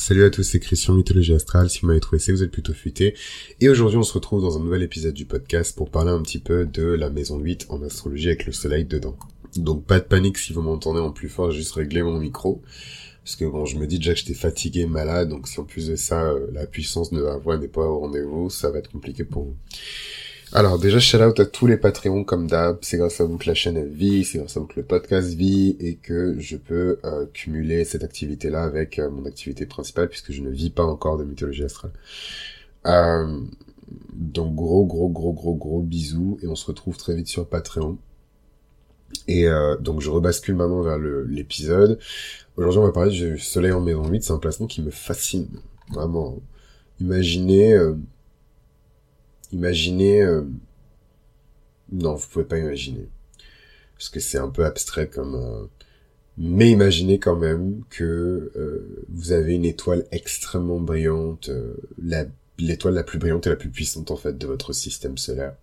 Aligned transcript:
Salut 0.00 0.24
à 0.24 0.30
tous, 0.30 0.44
c'est 0.44 0.60
Christian 0.60 0.94
Mythologie 0.94 1.34
Astrale. 1.34 1.68
Si 1.68 1.80
vous 1.80 1.88
m'avez 1.88 2.00
trouvé, 2.00 2.18
c'est 2.18 2.32
que 2.32 2.38
vous 2.38 2.42
êtes 2.42 2.50
plutôt 2.50 2.72
futé. 2.72 3.14
Et 3.60 3.68
aujourd'hui, 3.68 3.98
on 3.98 4.02
se 4.02 4.14
retrouve 4.14 4.40
dans 4.40 4.56
un 4.56 4.60
nouvel 4.60 4.82
épisode 4.82 5.12
du 5.12 5.26
podcast 5.26 5.76
pour 5.76 5.90
parler 5.90 6.10
un 6.10 6.22
petit 6.22 6.38
peu 6.38 6.64
de 6.64 6.84
la 6.84 7.10
maison 7.10 7.38
8 7.38 7.66
en 7.68 7.82
astrologie 7.82 8.28
avec 8.28 8.46
le 8.46 8.52
soleil 8.52 8.86
dedans. 8.86 9.14
Donc 9.56 9.84
pas 9.84 10.00
de 10.00 10.06
panique 10.06 10.38
si 10.38 10.54
vous 10.54 10.62
m'entendez 10.62 11.00
en 11.00 11.10
plus 11.10 11.28
fort, 11.28 11.50
juste 11.50 11.72
régler 11.72 12.02
mon 12.02 12.18
micro. 12.18 12.62
Parce 13.22 13.36
que 13.36 13.44
bon, 13.44 13.66
je 13.66 13.76
me 13.76 13.86
dis 13.86 13.98
déjà 13.98 14.14
que 14.14 14.20
j'étais 14.20 14.32
fatigué, 14.32 14.86
malade, 14.86 15.28
donc 15.28 15.46
si 15.46 15.60
en 15.60 15.64
plus 15.64 15.88
de 15.88 15.96
ça, 15.96 16.30
euh, 16.30 16.46
la 16.54 16.64
puissance 16.64 17.10
de 17.10 17.20
la 17.20 17.36
voix 17.36 17.58
n'est 17.58 17.68
pas 17.68 17.82
au 17.82 18.00
rendez-vous, 18.00 18.48
ça 18.48 18.70
va 18.70 18.78
être 18.78 18.90
compliqué 18.90 19.24
pour 19.24 19.44
vous. 19.44 19.56
Alors 20.52 20.80
déjà, 20.80 20.98
shout 20.98 21.18
out 21.18 21.38
à 21.38 21.46
tous 21.46 21.68
les 21.68 21.76
Patreons 21.76 22.24
comme 22.24 22.48
d'hab. 22.48 22.78
C'est 22.82 22.96
grâce 22.96 23.20
à 23.20 23.24
vous 23.24 23.38
que 23.38 23.46
la 23.46 23.54
chaîne 23.54 23.86
vit, 23.86 24.24
c'est 24.24 24.38
grâce 24.38 24.56
à 24.56 24.60
vous 24.60 24.66
que 24.66 24.80
le 24.80 24.84
podcast 24.84 25.32
vit 25.34 25.76
et 25.78 25.94
que 25.94 26.34
je 26.40 26.56
peux 26.56 26.98
euh, 27.04 27.26
cumuler 27.32 27.84
cette 27.84 28.02
activité-là 28.02 28.64
avec 28.64 28.98
euh, 28.98 29.10
mon 29.10 29.26
activité 29.26 29.64
principale 29.64 30.08
puisque 30.08 30.32
je 30.32 30.42
ne 30.42 30.50
vis 30.50 30.70
pas 30.70 30.82
encore 30.82 31.18
de 31.18 31.24
mythologie 31.24 31.62
astrale. 31.62 31.92
Euh, 32.86 33.40
donc 34.12 34.56
gros, 34.56 34.84
gros, 34.86 35.08
gros, 35.08 35.32
gros, 35.32 35.54
gros 35.54 35.82
bisous 35.82 36.36
et 36.42 36.48
on 36.48 36.56
se 36.56 36.66
retrouve 36.66 36.96
très 36.96 37.14
vite 37.14 37.28
sur 37.28 37.46
Patreon. 37.46 37.96
Et 39.28 39.46
donc 39.80 40.00
je 40.00 40.10
rebascule 40.10 40.54
maintenant 40.54 40.82
vers 40.82 40.98
l'épisode. 40.98 41.98
Aujourd'hui, 42.56 42.78
on 42.78 42.84
va 42.84 42.92
parler 42.92 43.10
du 43.10 43.38
Soleil 43.38 43.72
en 43.72 43.80
maison 43.80 44.06
8. 44.08 44.22
C'est 44.22 44.32
un 44.32 44.38
placement 44.38 44.68
qui 44.68 44.82
me 44.82 44.90
fascine. 44.90 45.48
Vraiment. 45.92 46.38
Imaginez 47.00 47.76
Imaginez... 49.52 50.22
Euh, 50.22 50.42
non, 51.92 52.14
vous 52.14 52.26
pouvez 52.28 52.44
pas 52.44 52.58
imaginer. 52.58 53.08
Parce 53.96 54.08
que 54.08 54.20
c'est 54.20 54.38
un 54.38 54.48
peu 54.48 54.64
abstrait 54.64 55.08
comme... 55.08 55.34
Euh, 55.34 55.66
mais 56.38 56.70
imaginez 56.70 57.18
quand 57.18 57.36
même 57.36 57.82
que 57.90 58.52
euh, 58.56 59.04
vous 59.08 59.32
avez 59.32 59.54
une 59.54 59.64
étoile 59.64 60.06
extrêmement 60.10 60.80
brillante, 60.80 61.50
l'étoile 62.58 62.94
la 62.94 63.02
plus 63.02 63.18
brillante 63.18 63.46
et 63.46 63.50
la 63.50 63.56
plus 63.56 63.68
puissante 63.68 64.10
en 64.10 64.16
fait 64.16 64.38
de 64.38 64.46
votre 64.46 64.72
système 64.72 65.18
solaire, 65.18 65.54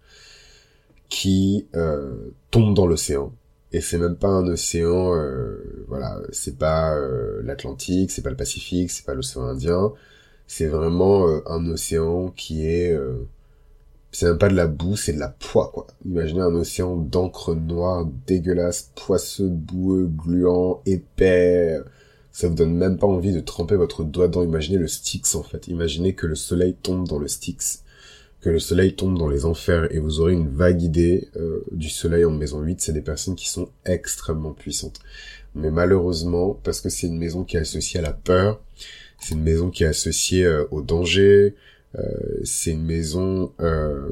qui 1.09 1.65
tombe 2.51 2.75
dans 2.75 2.85
l'océan. 2.85 3.33
Et 3.71 3.81
c'est 3.81 3.97
même 3.97 4.17
pas 4.17 4.27
un 4.27 4.45
océan, 4.45 5.15
voilà, 5.87 6.19
c'est 6.31 6.59
pas 6.59 6.95
l'Atlantique, 7.41 8.11
c'est 8.11 8.21
pas 8.21 8.29
le 8.29 8.35
Pacifique, 8.35 8.91
c'est 8.91 9.05
pas 9.05 9.15
l'océan 9.15 9.43
Indien, 9.43 9.93
c'est 10.45 10.67
vraiment 10.67 11.27
un 11.47 11.67
océan 11.71 12.29
qui 12.29 12.67
est 12.67 12.95
c'est 14.17 14.25
même 14.25 14.39
pas 14.39 14.49
de 14.49 14.55
la 14.55 14.65
boue, 14.65 14.95
c'est 14.95 15.13
de 15.13 15.19
la 15.19 15.27
poix, 15.27 15.69
quoi. 15.71 15.85
Imaginez 16.03 16.41
un 16.41 16.55
océan 16.55 16.97
d'encre 16.97 17.53
noire, 17.53 18.07
dégueulasse, 18.25 18.89
poisseux, 18.95 19.47
boueux, 19.47 20.07
gluant, 20.07 20.81
épais. 20.87 21.77
Ça 22.31 22.47
vous 22.47 22.55
donne 22.55 22.75
même 22.75 22.97
pas 22.97 23.05
envie 23.05 23.31
de 23.31 23.41
tremper 23.41 23.75
votre 23.75 24.03
doigt 24.03 24.27
dedans. 24.27 24.43
Imaginez 24.43 24.79
le 24.79 24.87
Styx, 24.87 25.35
en 25.35 25.43
fait. 25.43 25.67
Imaginez 25.67 26.15
que 26.15 26.25
le 26.25 26.33
soleil 26.33 26.73
tombe 26.81 27.07
dans 27.07 27.19
le 27.19 27.27
Styx. 27.27 27.83
Que 28.41 28.49
le 28.49 28.57
soleil 28.57 28.95
tombe 28.95 29.19
dans 29.19 29.29
les 29.29 29.45
enfers 29.45 29.87
et 29.93 29.99
vous 29.99 30.19
aurez 30.19 30.33
une 30.33 30.49
vague 30.49 30.81
idée 30.81 31.29
euh, 31.35 31.63
du 31.71 31.91
soleil 31.91 32.25
en 32.25 32.31
maison 32.31 32.59
8. 32.59 32.81
C'est 32.81 32.93
des 32.93 33.01
personnes 33.01 33.35
qui 33.35 33.47
sont 33.47 33.69
extrêmement 33.85 34.53
puissantes. 34.53 34.99
Mais 35.53 35.69
malheureusement, 35.69 36.59
parce 36.63 36.81
que 36.81 36.89
c'est 36.89 37.05
une 37.05 37.19
maison 37.19 37.43
qui 37.43 37.55
est 37.55 37.59
associée 37.59 37.99
à 37.99 38.03
la 38.03 38.13
peur, 38.13 38.63
c'est 39.19 39.35
une 39.35 39.43
maison 39.43 39.69
qui 39.69 39.83
est 39.83 39.87
associée 39.87 40.43
euh, 40.43 40.65
au 40.71 40.81
danger, 40.81 41.53
c'est 42.43 42.71
une 42.71 42.85
maison 42.85 43.53
euh, 43.59 44.09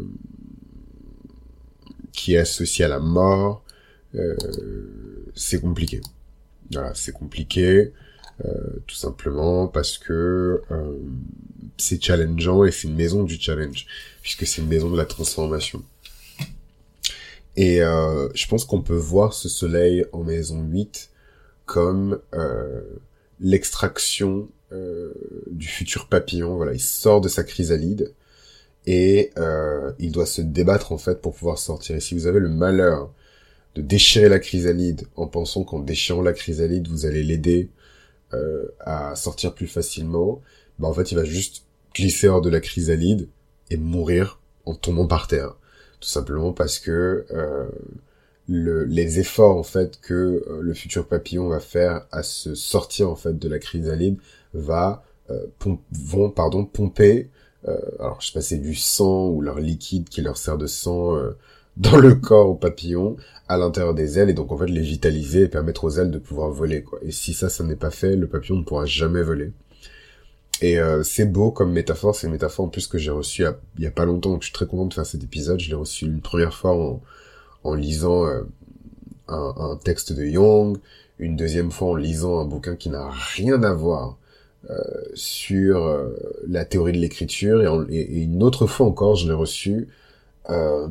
qui 2.11 2.35
est 2.35 2.39
associée 2.39 2.85
à 2.85 2.87
la 2.87 2.99
mort. 2.99 3.63
Euh, 4.15 4.35
c'est 5.35 5.61
compliqué. 5.61 6.01
C'est 6.93 7.11
compliqué. 7.11 7.91
tout 8.87 8.95
simplement 8.95 9.67
parce 9.67 9.97
que 9.97 10.61
c'est 11.77 12.03
challengeant 12.03 12.65
et 12.65 12.71
c'est 12.71 12.87
une 12.87 12.95
maison 12.95 13.23
du 13.23 13.39
challenge, 13.39 13.85
puisque 14.21 14.47
c'est 14.47 14.61
une 14.61 14.67
maison 14.67 14.89
de 14.89 14.97
la 14.97 15.05
transformation. 15.05 15.83
Et 17.55 17.77
je 17.79 18.47
pense 18.47 18.65
qu'on 18.65 18.81
peut 18.81 18.95
voir 18.95 19.33
ce 19.33 19.47
soleil 19.47 20.05
en 20.11 20.23
maison 20.23 20.63
8 20.63 21.11
comme 21.65 22.19
l'extraction 23.39 24.49
euh, 24.71 25.13
du 25.51 25.67
futur 25.67 26.07
papillon. 26.07 26.55
Voilà, 26.55 26.73
il 26.73 26.81
sort 26.81 27.21
de 27.21 27.29
sa 27.29 27.43
chrysalide 27.43 28.13
et 28.87 29.31
euh, 29.37 29.91
il 29.99 30.11
doit 30.11 30.25
se 30.25 30.41
débattre 30.41 30.91
en 30.91 30.97
fait 30.97 31.21
pour 31.21 31.33
pouvoir 31.33 31.57
sortir. 31.57 31.95
Et 31.95 31.99
si 31.99 32.13
vous 32.13 32.27
avez 32.27 32.39
le 32.39 32.49
malheur 32.49 33.11
de 33.75 33.81
déchirer 33.81 34.29
la 34.29 34.39
chrysalide 34.39 35.07
en 35.15 35.27
pensant 35.27 35.63
qu'en 35.63 35.79
déchirant 35.79 36.21
la 36.21 36.33
chrysalide 36.33 36.87
vous 36.87 37.05
allez 37.05 37.23
l'aider 37.23 37.69
euh, 38.33 38.65
à 38.79 39.15
sortir 39.15 39.53
plus 39.53 39.67
facilement, 39.67 40.41
bah 40.79 40.87
en 40.87 40.93
fait 40.93 41.11
il 41.11 41.15
va 41.15 41.25
juste 41.25 41.63
glisser 41.93 42.27
hors 42.27 42.41
de 42.41 42.49
la 42.49 42.59
chrysalide 42.59 43.27
et 43.69 43.77
mourir 43.77 44.39
en 44.65 44.75
tombant 44.75 45.07
par 45.07 45.27
terre. 45.27 45.55
Tout 45.99 46.09
simplement 46.09 46.53
parce 46.53 46.79
que 46.79 47.25
euh, 47.31 47.67
le, 48.47 48.83
les 48.85 49.19
efforts 49.19 49.57
en 49.57 49.63
fait 49.63 49.99
que 50.01 50.13
euh, 50.13 50.59
le 50.61 50.73
futur 50.73 51.07
papillon 51.07 51.47
va 51.47 51.59
faire 51.59 52.05
à 52.11 52.23
se 52.23 52.55
sortir 52.55 53.09
en 53.09 53.15
fait 53.15 53.37
de 53.37 53.49
la 53.49 53.59
chrysalide 53.59 54.17
va 54.55 55.03
euh, 55.29 55.45
vont 55.91 56.29
pardon 56.29 56.65
pomper 56.65 57.29
euh, 57.67 57.77
alors 57.99 58.21
je 58.21 58.27
sais 58.27 58.33
pas 58.33 58.41
c'est 58.41 58.57
du 58.57 58.75
sang 58.75 59.27
ou 59.27 59.41
leur 59.41 59.59
liquide 59.59 60.09
qui 60.09 60.21
leur 60.21 60.37
sert 60.37 60.57
de 60.57 60.67
sang 60.67 61.17
dans 61.77 61.97
le 61.97 62.15
corps 62.15 62.49
au 62.49 62.55
papillon 62.55 63.17
à 63.47 63.57
l'intérieur 63.57 63.93
des 63.93 64.19
ailes 64.19 64.29
et 64.29 64.33
donc 64.33 64.51
en 64.51 64.57
fait 64.57 64.67
les 64.67 64.81
vitaliser 64.81 65.43
et 65.43 65.47
permettre 65.47 65.83
aux 65.83 65.91
ailes 65.99 66.11
de 66.11 66.19
pouvoir 66.19 66.49
voler 66.49 66.83
quoi 66.83 66.99
et 67.01 67.11
si 67.11 67.33
ça 67.33 67.49
ça 67.49 67.63
n'est 67.63 67.75
pas 67.75 67.91
fait 67.91 68.15
le 68.15 68.27
papillon 68.27 68.57
ne 68.57 68.63
pourra 68.63 68.85
jamais 68.85 69.23
voler 69.23 69.51
et 70.61 70.77
c'est 71.03 71.25
beau 71.25 71.51
comme 71.51 71.73
métaphore, 71.73 72.15
c'est 72.15 72.27
une 72.27 72.33
métaphore 72.33 72.67
en 72.67 72.69
plus 72.69 72.87
que 72.87 72.97
j'ai 72.97 73.11
reçue 73.11 73.43
il 73.77 73.83
y 73.83 73.87
a 73.87 73.91
pas 73.91 74.05
longtemps, 74.05 74.29
donc 74.29 74.41
je 74.41 74.45
suis 74.45 74.53
très 74.53 74.65
content 74.65 74.85
de 74.85 74.93
faire 74.93 75.05
cet 75.05 75.21
épisode. 75.21 75.59
Je 75.59 75.67
l'ai 75.67 75.75
reçu 75.75 76.05
une 76.05 76.21
première 76.21 76.53
fois 76.53 76.71
en, 76.71 77.01
en 77.65 77.73
lisant 77.73 78.25
euh, 78.25 78.43
un, 79.27 79.77
texte 79.83 80.13
de 80.13 80.23
Jung, 80.23 80.77
une 81.19 81.35
deuxième 81.35 81.71
fois 81.71 81.89
en 81.89 81.95
lisant 81.95 82.39
un 82.39 82.45
bouquin 82.45 82.75
qui 82.75 82.89
n'a 82.89 83.09
rien 83.09 83.61
à 83.63 83.73
voir 83.73 84.09
euh, 84.09 84.24
sur 85.13 85.85
euh, 85.85 86.09
la 86.47 86.65
théorie 86.65 86.93
de 86.93 86.97
l'écriture, 86.97 87.85
et, 87.89 88.01
une 88.01 88.43
autre 88.43 88.67
fois 88.67 88.85
encore, 88.85 89.15
je 89.15 89.27
l'ai 89.27 89.33
reçu 89.33 89.87
euh, 90.49 90.87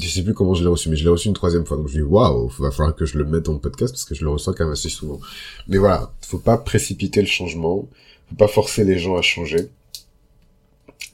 je 0.00 0.08
sais 0.08 0.22
plus 0.22 0.34
comment 0.34 0.54
je 0.54 0.62
l'ai 0.62 0.70
reçu, 0.70 0.88
mais 0.88 0.96
je 0.96 1.04
l'ai 1.04 1.10
reçu 1.10 1.28
une 1.28 1.34
troisième 1.34 1.66
fois. 1.66 1.76
Donc 1.76 1.88
je 1.88 1.94
dis 1.94 2.02
waouh, 2.02 2.48
va 2.58 2.70
falloir 2.70 2.94
que 2.94 3.04
je 3.04 3.18
le 3.18 3.24
mette 3.24 3.44
dans 3.44 3.52
le 3.52 3.58
podcast 3.58 3.92
parce 3.92 4.04
que 4.04 4.14
je 4.14 4.24
le 4.24 4.30
reçois 4.30 4.54
quand 4.54 4.64
même 4.64 4.72
assez 4.72 4.88
souvent. 4.88 5.20
Mais 5.66 5.78
voilà, 5.78 6.12
faut 6.20 6.38
pas 6.38 6.56
précipiter 6.56 7.20
le 7.20 7.26
changement, 7.26 7.88
faut 8.28 8.36
pas 8.36 8.48
forcer 8.48 8.84
les 8.84 8.98
gens 8.98 9.16
à 9.16 9.22
changer. 9.22 9.70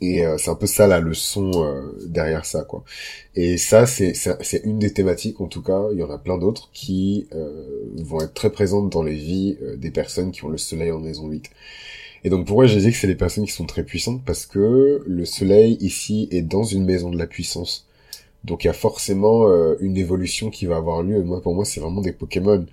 Et 0.00 0.26
euh, 0.26 0.36
c'est 0.38 0.50
un 0.50 0.54
peu 0.54 0.66
ça 0.66 0.86
la 0.86 1.00
leçon 1.00 1.50
euh, 1.54 1.82
derrière 2.06 2.44
ça, 2.44 2.62
quoi. 2.64 2.84
Et 3.36 3.56
ça, 3.56 3.86
c'est 3.86 4.12
une 4.64 4.78
des 4.78 4.92
thématiques, 4.92 5.40
en 5.40 5.46
tout 5.46 5.62
cas, 5.62 5.80
il 5.92 5.98
y 5.98 6.02
en 6.02 6.10
a 6.10 6.18
plein 6.18 6.38
d'autres 6.38 6.70
qui 6.72 7.26
euh, 7.34 7.64
vont 7.96 8.20
être 8.20 8.34
très 8.34 8.50
présentes 8.50 8.90
dans 8.90 9.02
les 9.02 9.14
vies 9.14 9.56
des 9.76 9.90
personnes 9.90 10.32
qui 10.32 10.44
ont 10.44 10.48
le 10.48 10.58
soleil 10.58 10.90
en 10.92 11.00
maison 11.00 11.28
8. 11.28 11.50
Et 12.24 12.30
donc 12.30 12.46
pourquoi 12.46 12.66
j'ai 12.66 12.80
dit 12.80 12.90
que 12.90 12.96
c'est 12.96 13.06
les 13.06 13.14
personnes 13.14 13.44
qui 13.44 13.52
sont 13.52 13.66
très 13.66 13.84
puissantes 13.84 14.24
Parce 14.24 14.46
que 14.46 15.02
le 15.06 15.24
soleil 15.26 15.76
ici 15.80 16.28
est 16.30 16.42
dans 16.42 16.64
une 16.64 16.84
maison 16.84 17.10
de 17.10 17.18
la 17.18 17.26
puissance. 17.26 17.86
Donc 18.44 18.64
il 18.64 18.66
y 18.66 18.70
a 18.70 18.74
forcément 18.74 19.48
euh, 19.48 19.76
une 19.80 19.96
évolution 19.96 20.50
qui 20.50 20.66
va 20.66 20.76
avoir 20.76 21.02
lieu. 21.02 21.22
moi, 21.22 21.40
pour 21.42 21.54
moi, 21.54 21.64
c'est 21.64 21.80
vraiment 21.80 22.02
des 22.02 22.12
Pokémon, 22.12 22.66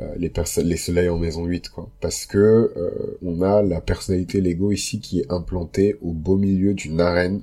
euh, 0.00 0.14
les 0.18 0.28
personnes, 0.30 0.66
les 0.68 0.76
soleils 0.76 1.08
en 1.08 1.18
maison 1.18 1.44
8, 1.44 1.68
quoi. 1.70 1.88
Parce 2.00 2.26
que 2.26 2.38
euh, 2.38 3.18
on 3.24 3.42
a 3.42 3.62
la 3.62 3.80
personnalité 3.80 4.40
Lego 4.40 4.70
ici 4.70 5.00
qui 5.00 5.20
est 5.20 5.32
implantée 5.32 5.96
au 6.00 6.12
beau 6.12 6.36
milieu 6.36 6.74
d'une 6.74 7.00
arène 7.00 7.42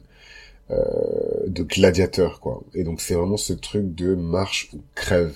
de 1.48 1.62
gladiateurs, 1.62 2.40
quoi. 2.40 2.64
Et 2.74 2.84
donc 2.84 3.00
c'est 3.00 3.14
vraiment 3.14 3.38
ce 3.38 3.54
truc 3.54 3.94
de 3.94 4.16
marche 4.16 4.70
ou 4.74 4.80
crève. 4.96 5.36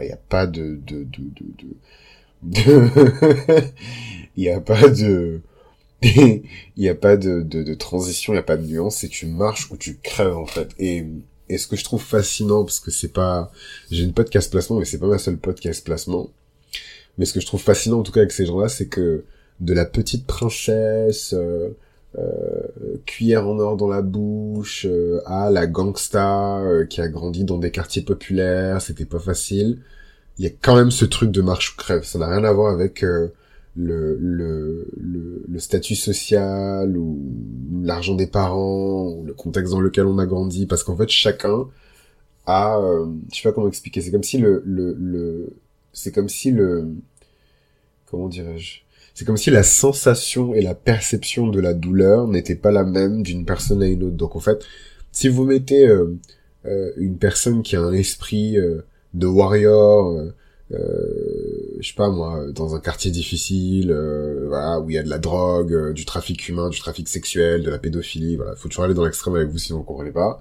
Il 0.00 0.06
n'y 0.06 0.12
a 0.12 0.16
pas 0.16 0.46
de 0.46 0.80
de 0.86 1.04
de 1.04 1.22
de, 2.42 2.88
il 4.36 4.44
n'y 4.44 4.48
a 4.48 4.60
pas 4.60 4.88
de 4.88 5.42
il 6.02 6.42
n'y 6.78 6.88
a 6.88 6.94
pas 6.94 7.18
de, 7.18 7.42
de, 7.42 7.62
de 7.62 7.74
transition, 7.74 8.32
il 8.32 8.36
n'y 8.36 8.40
a 8.40 8.44
pas 8.44 8.56
de 8.56 8.66
nuance, 8.66 8.96
c'est 8.98 9.08
tu 9.08 9.26
marches 9.26 9.70
ou 9.70 9.76
tu 9.76 9.98
crèves 10.02 10.36
en 10.36 10.46
fait. 10.46 10.70
Et 11.50 11.58
ce 11.58 11.66
que 11.66 11.76
je 11.76 11.82
trouve 11.82 12.02
fascinant, 12.02 12.64
parce 12.64 12.78
que 12.78 12.92
c'est 12.92 13.12
pas, 13.12 13.50
j'ai 13.90 14.04
une 14.04 14.12
podcast 14.12 14.50
placement, 14.50 14.78
mais 14.78 14.84
c'est 14.84 14.98
pas 14.98 15.08
ma 15.08 15.18
seule 15.18 15.36
podcast 15.36 15.84
placement. 15.84 16.30
Mais 17.18 17.24
ce 17.24 17.32
que 17.32 17.40
je 17.40 17.46
trouve 17.46 17.60
fascinant, 17.60 17.98
en 17.98 18.02
tout 18.04 18.12
cas, 18.12 18.20
avec 18.20 18.30
ces 18.30 18.46
gens-là, 18.46 18.68
c'est 18.68 18.86
que 18.86 19.24
de 19.58 19.74
la 19.74 19.84
petite 19.84 20.26
princesse, 20.26 21.34
euh, 21.34 21.70
euh, 22.16 22.98
cuillère 23.04 23.48
en 23.48 23.58
or 23.58 23.76
dans 23.76 23.88
la 23.88 24.00
bouche, 24.00 24.86
euh, 24.88 25.20
à 25.26 25.50
la 25.50 25.66
gangsta 25.66 26.62
qui 26.88 27.00
a 27.00 27.08
grandi 27.08 27.42
dans 27.44 27.58
des 27.58 27.72
quartiers 27.72 28.02
populaires, 28.02 28.80
c'était 28.80 29.04
pas 29.04 29.18
facile. 29.18 29.78
Il 30.38 30.44
y 30.44 30.48
a 30.48 30.52
quand 30.62 30.76
même 30.76 30.92
ce 30.92 31.04
truc 31.04 31.32
de 31.32 31.42
marche 31.42 31.74
ou 31.74 31.76
crève. 31.76 32.04
Ça 32.04 32.20
n'a 32.20 32.28
rien 32.28 32.44
à 32.44 32.52
voir 32.52 32.72
avec 32.72 33.04
le, 33.76 34.16
le, 34.20 34.88
le, 35.48 35.58
statut 35.58 35.94
social 35.94 36.96
ou 36.96 37.20
l'argent 37.82 38.14
des 38.14 38.26
parents 38.26 39.08
ou 39.08 39.24
le 39.24 39.34
contexte 39.34 39.72
dans 39.72 39.80
lequel 39.80 40.06
on 40.06 40.18
a 40.18 40.26
grandi. 40.26 40.66
Parce 40.66 40.82
qu'en 40.84 40.96
fait 40.96 41.08
chacun 41.08 41.68
a 42.46 42.78
euh, 42.78 43.06
je 43.32 43.36
sais 43.36 43.48
pas 43.48 43.52
comment 43.52 43.68
expliquer. 43.68 44.00
C'est 44.00 44.10
comme 44.10 44.22
si 44.22 44.38
le 44.38 44.62
le, 44.64 44.96
le 44.98 45.52
c'est 45.92 46.12
comme 46.12 46.28
si 46.28 46.50
le 46.50 46.88
comment 48.10 48.28
dirais-je? 48.28 48.80
C'est 49.14 49.24
comme 49.24 49.36
si 49.36 49.50
la 49.50 49.62
sensation 49.62 50.54
et 50.54 50.62
la 50.62 50.74
perception 50.74 51.48
de 51.48 51.60
la 51.60 51.74
douleur 51.74 52.26
n'étaient 52.26 52.54
pas 52.54 52.70
la 52.70 52.84
même 52.84 53.22
d'une 53.22 53.44
personne 53.44 53.82
à 53.82 53.86
une 53.86 54.02
autre. 54.04 54.16
Donc 54.16 54.36
en 54.36 54.40
fait, 54.40 54.64
si 55.12 55.28
vous 55.28 55.44
mettez 55.44 55.86
euh, 55.86 56.16
euh, 56.66 56.90
une 56.96 57.18
personne 57.18 57.62
qui 57.62 57.76
a 57.76 57.80
un 57.80 57.92
esprit 57.92 58.56
euh, 58.58 58.82
de 59.14 59.26
warrior, 59.26 60.32
je 60.70 61.88
sais 61.88 61.94
pas 61.96 62.10
moi, 62.10 62.44
dans 62.54 62.74
un 62.74 62.80
quartier 62.80 63.10
difficile, 63.10 63.92
voilà, 64.48 64.80
où 64.80 64.90
il 64.90 64.94
y 64.94 64.98
a 64.98 65.02
de 65.02 65.08
la 65.08 65.18
drogue, 65.18 65.92
du 65.92 66.04
trafic 66.04 66.48
humain, 66.48 66.68
du 66.68 66.78
trafic 66.78 67.08
sexuel, 67.08 67.62
de 67.62 67.70
la 67.70 67.78
pédophilie, 67.78 68.36
voilà, 68.36 68.54
faut 68.56 68.68
toujours 68.68 68.84
aller 68.84 68.94
dans 68.94 69.04
l'extrême 69.04 69.34
avec 69.34 69.48
vous 69.48 69.58
sinon 69.58 69.78
vous 69.78 69.84
comprenez 69.84 70.12
pas. 70.12 70.40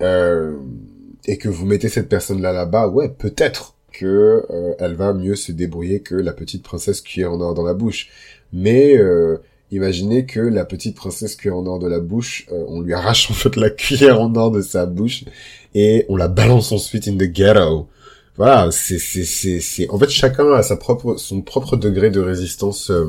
et 0.00 1.38
que 1.38 1.48
vous 1.48 1.66
mettez 1.66 1.88
cette 1.88 2.08
personne-là 2.08 2.52
là-bas, 2.52 2.88
ouais, 2.88 3.08
peut-être 3.08 3.74
que 3.92 4.44
elle 4.78 4.94
va 4.94 5.12
mieux 5.12 5.34
se 5.34 5.52
débrouiller 5.52 6.00
que 6.00 6.14
la 6.14 6.32
petite 6.32 6.62
princesse 6.62 7.00
qui 7.00 7.24
en 7.24 7.40
or 7.40 7.54
dans 7.54 7.64
la 7.64 7.74
bouche. 7.74 8.10
Mais 8.52 8.96
imaginez 9.70 10.26
que 10.26 10.40
la 10.40 10.64
petite 10.64 10.96
princesse 10.96 11.36
cuillère 11.36 11.58
en 11.58 11.66
or 11.66 11.78
de 11.78 11.88
la 11.88 12.00
bouche, 12.00 12.46
euh, 12.52 12.64
on 12.68 12.80
lui 12.80 12.94
arrache 12.94 13.30
en 13.30 13.34
fait 13.34 13.56
la 13.56 13.70
cuillère 13.70 14.20
en 14.20 14.34
or 14.34 14.50
de 14.50 14.62
sa 14.62 14.86
bouche 14.86 15.24
et 15.74 16.06
on 16.08 16.16
la 16.16 16.28
balance 16.28 16.72
ensuite 16.72 17.08
in 17.08 17.16
the 17.16 17.30
ghetto. 17.30 17.88
Voilà, 18.38 18.70
c'est 18.70 19.00
c'est 19.00 19.24
c'est 19.24 19.58
c'est 19.58 19.90
en 19.90 19.98
fait 19.98 20.08
chacun 20.10 20.52
a 20.52 20.62
sa 20.62 20.76
propre 20.76 21.16
son 21.16 21.42
propre 21.42 21.76
degré 21.76 22.08
de 22.08 22.20
résistance 22.20 22.92
euh, 22.92 23.06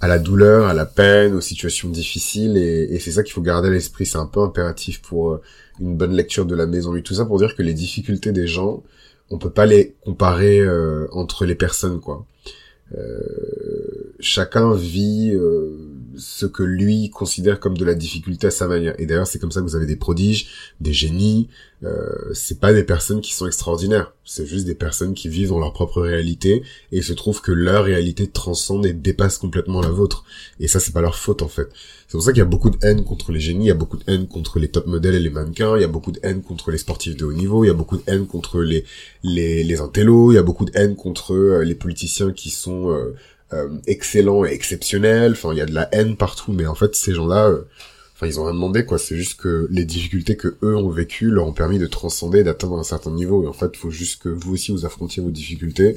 à 0.00 0.06
la 0.06 0.18
douleur, 0.18 0.66
à 0.66 0.74
la 0.74 0.84
peine, 0.84 1.32
aux 1.34 1.40
situations 1.40 1.88
difficiles 1.88 2.58
et, 2.58 2.98
c'est 3.00 3.12
ça 3.12 3.22
qu'il 3.22 3.32
faut 3.32 3.40
garder 3.40 3.68
à 3.68 3.70
l'esprit, 3.70 4.04
c'est 4.04 4.18
un 4.18 4.26
peu 4.26 4.40
impératif 4.40 5.00
pour 5.00 5.30
euh, 5.30 5.40
une 5.80 5.96
bonne 5.96 6.12
lecture 6.12 6.44
de 6.44 6.54
la 6.54 6.66
maison 6.66 6.94
et 6.94 7.02
tout 7.02 7.14
ça 7.14 7.24
pour 7.24 7.38
dire 7.38 7.56
que 7.56 7.62
les 7.62 7.72
difficultés 7.72 8.32
des 8.32 8.46
gens, 8.46 8.82
on 9.30 9.38
peut 9.38 9.48
pas 9.48 9.64
les 9.64 9.94
comparer 10.04 10.62
entre 11.10 11.46
les 11.46 11.54
personnes 11.54 11.98
quoi. 11.98 12.26
Chacun 14.20 14.74
vit 14.74 15.32
euh, 15.32 15.90
ce 16.16 16.46
que 16.46 16.62
lui 16.62 17.10
considère 17.10 17.60
comme 17.60 17.76
de 17.76 17.84
la 17.84 17.94
difficulté 17.94 18.46
à 18.46 18.50
sa 18.50 18.66
manière. 18.66 18.94
Et 18.98 19.06
d'ailleurs, 19.06 19.26
c'est 19.26 19.38
comme 19.38 19.52
ça 19.52 19.60
que 19.60 19.64
vous 19.64 19.76
avez 19.76 19.86
des 19.86 19.96
prodiges, 19.96 20.48
des 20.80 20.92
génies. 20.92 21.48
Euh, 21.82 22.32
c'est 22.34 22.60
pas 22.60 22.72
des 22.72 22.84
personnes 22.84 23.20
qui 23.20 23.34
sont 23.34 23.46
extraordinaires. 23.46 24.12
C'est 24.24 24.46
juste 24.46 24.66
des 24.66 24.74
personnes 24.74 25.14
qui 25.14 25.28
vivent 25.28 25.48
dans 25.48 25.58
leur 25.58 25.72
propre 25.72 26.02
réalité 26.02 26.62
et 26.92 27.00
se 27.02 27.12
trouve 27.12 27.40
que 27.40 27.52
leur 27.52 27.84
réalité 27.84 28.28
transcende 28.28 28.84
et 28.84 28.92
dépasse 28.92 29.38
complètement 29.38 29.80
la 29.80 29.88
vôtre. 29.88 30.24
Et 30.58 30.68
ça, 30.68 30.78
c'est 30.78 30.92
pas 30.92 31.00
leur 31.00 31.16
faute 31.16 31.42
en 31.42 31.48
fait. 31.48 31.68
C'est 32.06 32.16
pour 32.16 32.22
ça 32.22 32.32
qu'il 32.32 32.40
y 32.40 32.42
a 32.42 32.44
beaucoup 32.44 32.70
de 32.70 32.78
haine 32.82 33.04
contre 33.04 33.30
les 33.30 33.38
génies, 33.38 33.66
il 33.66 33.68
y 33.68 33.70
a 33.70 33.74
beaucoup 33.74 33.96
de 33.96 34.02
haine 34.08 34.26
contre 34.26 34.58
les 34.58 34.68
top 34.68 34.88
modèles 34.88 35.14
et 35.14 35.20
les 35.20 35.30
mannequins, 35.30 35.76
il 35.76 35.80
y 35.80 35.84
a 35.84 35.88
beaucoup 35.88 36.10
de 36.10 36.18
haine 36.24 36.42
contre 36.42 36.72
les 36.72 36.78
sportifs 36.78 37.16
de 37.16 37.24
haut 37.24 37.32
niveau, 37.32 37.62
il 37.62 37.68
y 37.68 37.70
a 37.70 37.74
beaucoup 37.74 37.96
de 37.96 38.02
haine 38.08 38.26
contre 38.26 38.60
les 38.62 38.84
les 39.22 39.62
les 39.62 39.80
intellos, 39.80 40.32
il 40.32 40.34
y 40.34 40.38
a 40.38 40.42
beaucoup 40.42 40.64
de 40.64 40.72
haine 40.74 40.96
contre 40.96 41.34
euh, 41.34 41.62
les 41.62 41.76
politiciens 41.76 42.32
qui 42.32 42.50
sont 42.50 42.90
euh, 42.90 43.14
euh, 43.52 43.68
excellents 43.86 44.44
et 44.44 44.50
exceptionnels. 44.50 45.32
Enfin, 45.32 45.52
il 45.52 45.58
y 45.58 45.62
a 45.62 45.66
de 45.66 45.74
la 45.74 45.88
haine 45.92 46.16
partout, 46.16 46.52
mais 46.52 46.66
en 46.66 46.74
fait, 46.74 46.94
ces 46.94 47.14
gens-là 47.14 47.50
Enfin, 48.20 48.30
ils 48.30 48.38
ont 48.38 48.44
rien 48.44 48.52
demandé, 48.52 48.84
quoi. 48.84 48.98
C'est 48.98 49.16
juste 49.16 49.40
que 49.40 49.66
les 49.70 49.86
difficultés 49.86 50.36
que 50.36 50.54
eux 50.62 50.76
ont 50.76 50.90
vécues 50.90 51.30
leur 51.30 51.46
ont 51.46 51.54
permis 51.54 51.78
de 51.78 51.86
transcender, 51.86 52.44
d'atteindre 52.44 52.78
un 52.78 52.82
certain 52.82 53.10
niveau. 53.10 53.44
Et 53.44 53.46
en 53.46 53.54
fait, 53.54 53.74
faut 53.78 53.88
juste 53.88 54.22
que 54.22 54.28
vous 54.28 54.52
aussi 54.52 54.72
vous 54.72 54.84
affrontiez 54.84 55.22
vos 55.22 55.30
difficultés 55.30 55.96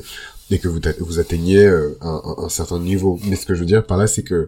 et 0.49 0.57
que 0.57 0.69
vous, 0.69 1.19
atteigniez 1.19 1.65
euh, 1.65 1.97
un, 1.99 2.21
un, 2.37 2.47
certain 2.47 2.79
niveau. 2.79 3.19
Mais 3.25 3.35
ce 3.35 3.45
que 3.45 3.53
je 3.53 3.59
veux 3.59 3.65
dire 3.65 3.85
par 3.85 3.97
là, 3.97 4.07
c'est 4.07 4.23
que 4.23 4.47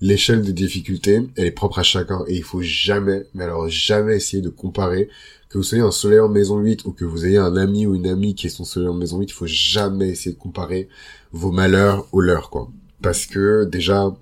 l'échelle 0.00 0.42
de 0.42 0.52
difficulté, 0.52 1.22
elle 1.36 1.46
est 1.46 1.50
propre 1.50 1.80
à 1.80 1.82
chacun 1.82 2.24
et 2.28 2.36
il 2.36 2.44
faut 2.44 2.62
jamais, 2.62 3.26
mais 3.34 3.42
alors 3.42 3.68
jamais 3.68 4.14
essayer 4.14 4.40
de 4.40 4.50
comparer 4.50 5.08
que 5.48 5.58
vous 5.58 5.64
soyez 5.64 5.82
un 5.82 5.90
soleil 5.90 6.20
en 6.20 6.28
maison 6.28 6.58
8 6.58 6.84
ou 6.84 6.92
que 6.92 7.04
vous 7.04 7.24
ayez 7.24 7.38
un 7.38 7.56
ami 7.56 7.86
ou 7.86 7.94
une 7.94 8.06
amie 8.06 8.34
qui 8.34 8.46
est 8.46 8.50
son 8.50 8.64
soleil 8.64 8.88
en 8.88 8.94
maison 8.94 9.18
8, 9.18 9.30
il 9.30 9.32
faut 9.32 9.46
jamais 9.46 10.08
essayer 10.08 10.34
de 10.34 10.40
comparer 10.40 10.88
vos 11.32 11.52
malheurs 11.52 12.06
aux 12.12 12.20
leurs, 12.20 12.50
quoi. 12.50 12.68
Parce 13.02 13.26
que 13.26 13.64
déjà, 13.64 14.14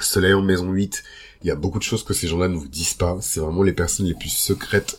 soleil 0.00 0.34
en 0.34 0.42
maison 0.42 0.70
8, 0.70 1.02
il 1.42 1.48
y 1.48 1.50
a 1.50 1.56
beaucoup 1.56 1.78
de 1.78 1.84
choses 1.84 2.04
que 2.04 2.14
ces 2.14 2.28
gens-là 2.28 2.48
ne 2.48 2.56
vous 2.56 2.68
disent 2.68 2.94
pas. 2.94 3.18
C'est 3.20 3.40
vraiment 3.40 3.62
les 3.62 3.72
personnes 3.72 4.06
les 4.06 4.14
plus 4.14 4.28
secrètes 4.28 4.98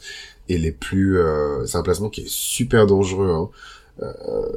et 0.50 0.58
les 0.58 0.72
plus... 0.72 1.20
Euh, 1.20 1.66
c'est 1.66 1.78
un 1.78 1.84
placement 1.84 2.10
qui 2.10 2.22
est 2.22 2.30
super 2.30 2.88
dangereux. 2.88 3.30
Hein. 3.30 3.50
Euh, 4.02 4.48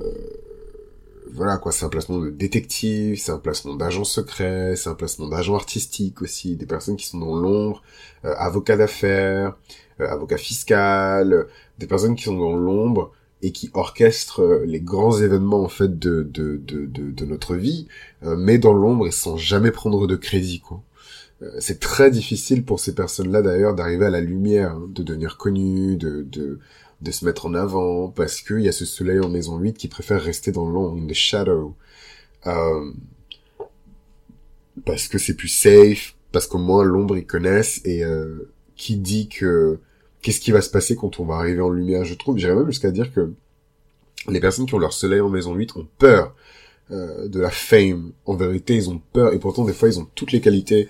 voilà 1.35 1.57
quoi, 1.59 1.73
c'est 1.73 1.85
un 1.85 1.89
placement 1.89 2.19
de 2.19 2.31
détective, 2.31 3.19
c'est 3.19 3.33
un 3.33 3.39
placement 3.39 3.75
d'agent 3.75 4.05
secret, 4.05 4.77
c'est 4.77 4.89
un 4.89 4.95
placement 4.95 5.29
d'agent 5.29 5.57
artistique 5.57 6.23
aussi, 6.23 6.55
des 6.57 6.67
personnes 6.67 6.97
qui 6.97 7.07
sont 7.07 7.19
dans 7.19 7.35
l'ombre, 7.35 7.83
euh, 8.25 8.35
avocat 8.37 8.77
d'affaires, 8.77 9.57
euh, 10.01 10.09
avocat 10.09 10.39
fiscal, 10.39 11.47
des 11.79 11.87
personnes 11.87 12.15
qui 12.17 12.25
sont 12.25 12.39
dans 12.39 12.57
l'ombre 12.57 13.13
et 13.43 13.53
qui 13.53 13.71
orchestrent 13.75 14.43
euh, 14.43 14.65
les 14.67 14.81
grands 14.81 15.19
événements 15.19 15.63
en 15.63 15.69
fait 15.69 15.99
de 15.99 16.23
de 16.23 16.61
de 16.65 16.87
de, 16.87 17.11
de 17.11 17.25
notre 17.25 17.55
vie, 17.57 17.89
mais 18.23 18.59
dans 18.59 18.73
l'ombre 18.73 19.07
et 19.07 19.11
sans 19.11 19.37
jamais 19.37 19.71
prendre 19.71 20.07
de 20.07 20.17
crédit 20.17 20.61
quoi. 20.61 20.83
Euh, 21.43 21.51
c'est 21.61 21.81
très 21.81 22.11
difficile 22.11 22.65
pour 22.65 22.81
ces 22.81 22.95
personnes-là 22.95 23.43
d'ailleurs 23.43 23.75
d'arriver 23.75 24.07
à 24.07 24.11
la 24.11 24.21
lumière, 24.21 24.73
hein, 24.73 24.89
de 24.89 25.03
devenir 25.03 25.37
connues, 25.37 25.97
de, 25.97 26.23
de, 26.23 26.59
de 27.01 27.11
se 27.11 27.25
mettre 27.25 27.47
en 27.47 27.55
avant, 27.55 28.09
parce 28.09 28.41
qu'il 28.41 28.61
y 28.61 28.69
a 28.69 28.73
ce 28.73 28.85
soleil 28.85 29.21
en 29.21 29.29
maison 29.29 29.59
8 29.59 29.77
qui 29.77 29.89
préfère 29.89 30.23
rester 30.23 30.53
dans 30.53 30.69
l'ombre, 30.69 30.99
in 31.03 31.07
the 31.07 31.15
shadow. 31.15 31.75
Euh, 32.47 32.93
parce 34.85 35.09
que 35.09 35.19
c'est 35.19 35.35
plus 35.35 35.49
safe, 35.49 36.15
parce 36.33 36.47
qu'au 36.47 36.59
moins 36.59 36.85
l'ombre 36.85 37.17
ils 37.17 37.27
connaissent, 37.27 37.81
et 37.85 38.05
euh, 38.05 38.51
qui 38.77 38.97
dit 38.97 39.29
que 39.29 39.79
qu'est-ce 40.23 40.41
qui 40.41 40.53
va 40.53 40.63
se 40.63 40.71
passer 40.71 40.97
quand 40.97 41.21
on 41.21 41.25
va 41.25 41.37
arriver 41.37 41.61
en 41.61 41.71
lumière, 41.71 42.05
je 42.05 42.15
trouve, 42.15 42.39
j'irais 42.39 42.55
même 42.55 42.67
jusqu'à 42.67 42.91
dire 42.91 43.13
que 43.13 43.33
les 44.29 44.41
personnes 44.41 44.67
qui 44.67 44.75
ont 44.75 44.79
leur 44.79 44.93
soleil 44.93 45.21
en 45.21 45.29
maison 45.29 45.55
8 45.55 45.77
ont 45.77 45.87
peur 45.99 46.35
euh, 46.91 47.29
de 47.29 47.41
la 47.41 47.51
fame. 47.51 48.13
En 48.25 48.35
vérité, 48.35 48.75
ils 48.75 48.91
ont 48.91 49.01
peur, 49.13 49.33
et 49.33 49.39
pourtant 49.39 49.65
des 49.65 49.73
fois 49.73 49.89
ils 49.89 49.99
ont 49.99 50.09
toutes 50.15 50.33
les 50.33 50.41
qualités 50.41 50.89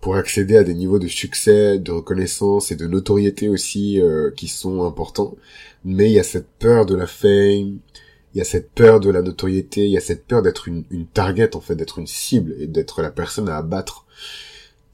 pour 0.00 0.16
accéder 0.16 0.56
à 0.56 0.64
des 0.64 0.74
niveaux 0.74 0.98
de 0.98 1.08
succès, 1.08 1.78
de 1.78 1.90
reconnaissance 1.90 2.70
et 2.70 2.76
de 2.76 2.86
notoriété 2.86 3.48
aussi 3.48 4.00
euh, 4.00 4.30
qui 4.36 4.48
sont 4.48 4.84
importants. 4.84 5.36
Mais 5.84 6.10
il 6.10 6.12
y 6.12 6.20
a 6.20 6.24
cette 6.24 6.48
peur 6.58 6.86
de 6.86 6.94
la 6.94 7.06
fame, 7.06 7.78
il 8.34 8.38
y 8.38 8.40
a 8.40 8.44
cette 8.44 8.70
peur 8.70 9.00
de 9.00 9.10
la 9.10 9.22
notoriété, 9.22 9.84
il 9.86 9.90
y 9.90 9.96
a 9.96 10.00
cette 10.00 10.26
peur 10.26 10.42
d'être 10.42 10.68
une, 10.68 10.84
une 10.90 11.06
target 11.06 11.56
en 11.56 11.60
fait, 11.60 11.74
d'être 11.74 11.98
une 11.98 12.06
cible 12.06 12.54
et 12.60 12.66
d'être 12.66 13.02
la 13.02 13.10
personne 13.10 13.48
à 13.48 13.56
abattre. 13.56 14.06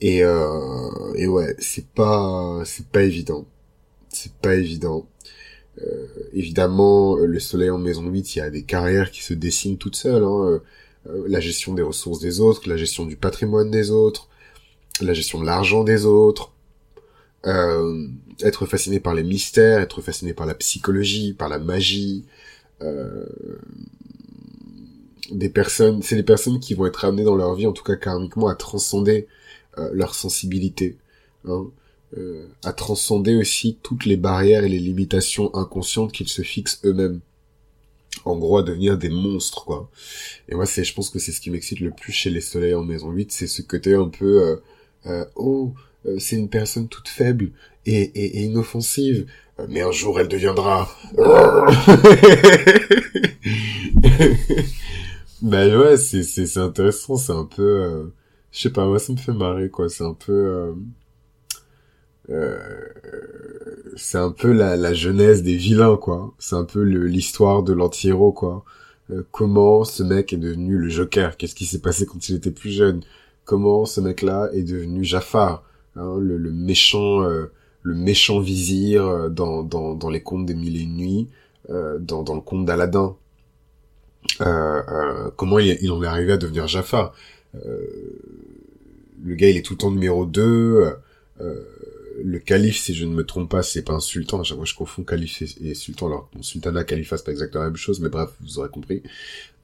Et, 0.03 0.25
euh, 0.25 1.15
et 1.15 1.29
ouais, 1.29 1.55
c'est 1.61 1.87
pas 1.87 2.63
c'est 2.65 2.89
pas 2.89 3.03
évident. 3.05 3.47
C'est 4.09 4.33
pas 4.35 4.57
évident. 4.57 5.07
Euh, 5.81 6.07
évidemment, 6.35 7.17
le 7.17 7.39
soleil 7.41 7.71
en 7.71 7.79
maison 7.79 8.09
8, 8.09 8.35
il 8.37 8.39
y 8.41 8.43
a 8.43 8.51
des 8.51 8.65
carrières 8.65 9.13
qui 9.13 9.23
se 9.23 9.33
dessinent 9.33 9.79
toutes 9.79 9.95
seules. 9.97 10.25
Hein. 10.25 10.61
Euh, 11.07 11.25
la 11.29 11.39
gestion 11.39 11.75
des 11.75 11.83
ressources 11.83 12.19
des 12.19 12.41
autres, 12.41 12.69
la 12.69 12.77
gestion 12.77 13.07
du 13.07 13.17
patrimoine 13.17 13.71
des 13.71 13.93
autres, 13.93 14.29
la 15.01 15.15
gestion 15.15 15.41
de 15.41 15.47
l'argent 15.47 15.85
des 15.85 16.05
autres, 16.05 16.53
euh, 17.47 18.09
être 18.43 18.67
fasciné 18.67 18.99
par 18.99 19.15
les 19.15 19.23
mystères, 19.23 19.81
être 19.81 20.03
fasciné 20.03 20.35
par 20.35 20.47
la 20.47 20.55
psychologie, 20.55 21.33
par 21.33 21.49
la 21.49 21.61
magie. 21.61 22.25
Euh, 22.83 23.25
des 25.31 25.49
personnes, 25.49 26.03
c'est 26.03 26.17
les 26.17 26.25
personnes 26.25 26.59
qui 26.59 26.75
vont 26.75 26.87
être 26.87 27.05
amenées 27.05 27.25
dans 27.25 27.37
leur 27.37 27.55
vie, 27.55 27.69
en 27.69 27.73
tout 27.73 27.85
cas 27.85 27.97
karmiquement, 27.97 28.49
à 28.49 28.57
transcender 28.57 29.29
euh, 29.29 29.42
leur 29.77 30.15
sensibilité, 30.15 30.97
hein, 31.45 31.67
euh, 32.19 32.47
à 32.63 32.73
transcender 32.73 33.37
aussi 33.37 33.79
toutes 33.83 34.05
les 34.05 34.17
barrières 34.17 34.65
et 34.65 34.69
les 34.69 34.79
limitations 34.79 35.55
inconscientes 35.55 36.13
qu'ils 36.13 36.29
se 36.29 36.43
fixent 36.43 36.81
eux-mêmes. 36.85 37.21
En 38.27 38.37
gros, 38.37 38.59
à 38.59 38.63
devenir 38.63 38.99
des 38.99 39.09
monstres, 39.09 39.65
quoi. 39.65 39.91
Et 40.49 40.55
moi, 40.55 40.67
c'est, 40.67 40.85
je 40.85 40.93
pense 40.93 41.09
que 41.09 41.19
c'est 41.19 41.33
ce 41.33 41.41
qui 41.41 41.51
m'excite 41.51 41.81
le 41.81 41.91
plus 41.91 42.13
chez 42.13 42.29
les 42.29 42.43
soleils 42.43 42.75
en 42.75 42.85
maison 42.85 43.11
8, 43.11 43.33
c'est 43.33 43.47
ce 43.47 43.63
côté 43.63 43.95
un 43.95 44.09
peu, 44.09 44.43
euh, 44.43 44.57
euh, 45.07 45.25
oh, 45.37 45.73
euh, 46.07 46.19
c'est 46.19 46.37
une 46.37 46.51
personne 46.51 46.89
toute 46.89 47.09
faible 47.09 47.51
et, 47.87 48.03
et, 48.03 48.41
et 48.41 48.43
inoffensive, 48.43 49.27
euh, 49.59 49.67
mais 49.69 49.81
un 49.81 49.93
jour 49.93 50.21
elle 50.21 50.29
deviendra. 50.29 50.91
ben 55.43 55.77
ouais, 55.79 55.97
c'est 55.97 56.23
c'est 56.23 56.47
c'est 56.47 56.61
intéressant, 56.61 57.17
c'est 57.17 57.33
un 57.33 57.45
peu, 57.45 57.63
euh, 57.63 58.05
je 58.53 58.61
sais 58.61 58.71
pas, 58.71 58.87
moi 58.87 58.99
ça 58.99 59.13
me 59.13 59.19
fait 59.19 59.33
marrer 59.33 59.71
quoi, 59.71 59.89
c'est 59.89 60.05
un 60.05 60.15
peu. 60.15 60.75
c'est 63.97 64.19
un 64.19 64.31
peu 64.31 64.53
la, 64.53 64.77
la 64.77 64.95
jeunesse 64.95 65.43
des 65.43 65.57
vilains, 65.57 65.97
quoi. 65.97 66.33
C'est 66.39 66.57
un 66.57 66.65
peu 66.65 66.83
l'histoire 66.83 67.63
de 67.63 67.73
l'anti-héros, 67.73 68.33
quoi. 68.33 68.65
comment 69.31 69.85
ce 69.85 70.03
mec 70.03 70.33
est 70.33 70.37
devenu 70.39 70.79
le 70.79 70.89
Joker? 70.89 71.37
Qu'est-ce 71.37 71.55
qui 71.55 71.67
s'est 71.67 71.81
passé 71.81 72.07
quand 72.07 72.29
il 72.29 72.37
était 72.37 72.51
plus 72.51 72.71
jeune? 72.71 73.03
Comment 73.45 73.85
ce 73.87 74.01
mec-là 74.01 74.51
est 74.53 74.63
devenu 74.63 75.05
Jafar, 75.05 75.65
hein, 75.97 76.17
le, 76.21 76.39
méchant, 76.51 77.23
euh, 77.25 77.51
le 77.83 77.95
méchant 77.95 78.39
vizir 78.41 79.05
euh, 79.07 79.29
dans, 79.29 79.63
dans, 79.63 79.95
dans 79.95 80.11
les 80.11 80.23
contes 80.23 80.47
des 80.47 80.55
mille 80.55 80.77
et 80.77 80.81
une 80.83 80.97
nuits, 80.97 81.29
euh, 81.71 81.99
dans, 81.99 82.23
dans 82.23 82.35
le 82.35 82.41
conte 82.41 82.65
d'Aladin. 82.65 83.17
comment 85.37 85.59
il, 85.59 85.77
il, 85.83 85.91
en 85.91 86.03
est 86.03 86.07
arrivé 86.07 86.33
à 86.33 86.37
devenir 86.37 86.69
Jafar? 86.69 87.13
Le 87.55 89.35
gars, 89.35 89.51
il 89.51 89.57
est 89.57 89.63
tout 89.63 89.75
le 89.75 89.79
temps 89.79 89.91
numéro 89.91 90.27
2, 90.27 90.95
le 92.23 92.39
calife, 92.39 92.79
si 92.79 92.95
je 92.95 93.05
ne 93.05 93.15
me 93.15 93.25
trompe 93.25 93.51
pas, 93.51 93.63
c'est 93.63 93.83
pas 93.83 93.95
un 93.95 94.01
sultan. 94.01 94.43
Je 94.43 94.75
confonds 94.75 95.03
calife 95.03 95.43
et, 95.61 95.75
sultan. 95.75 96.07
Alors, 96.07 96.29
bon, 96.35 96.43
sultanat, 96.43 96.85
califat, 96.85 97.17
c'est 97.17 97.25
pas 97.25 97.33
exactement 97.33 97.65
la 97.65 97.71
même 97.71 97.77
chose, 97.77 98.01
mais 98.01 98.09
bref, 98.09 98.31
vous 98.41 98.59
aurez 98.59 98.69
compris. 98.69 99.03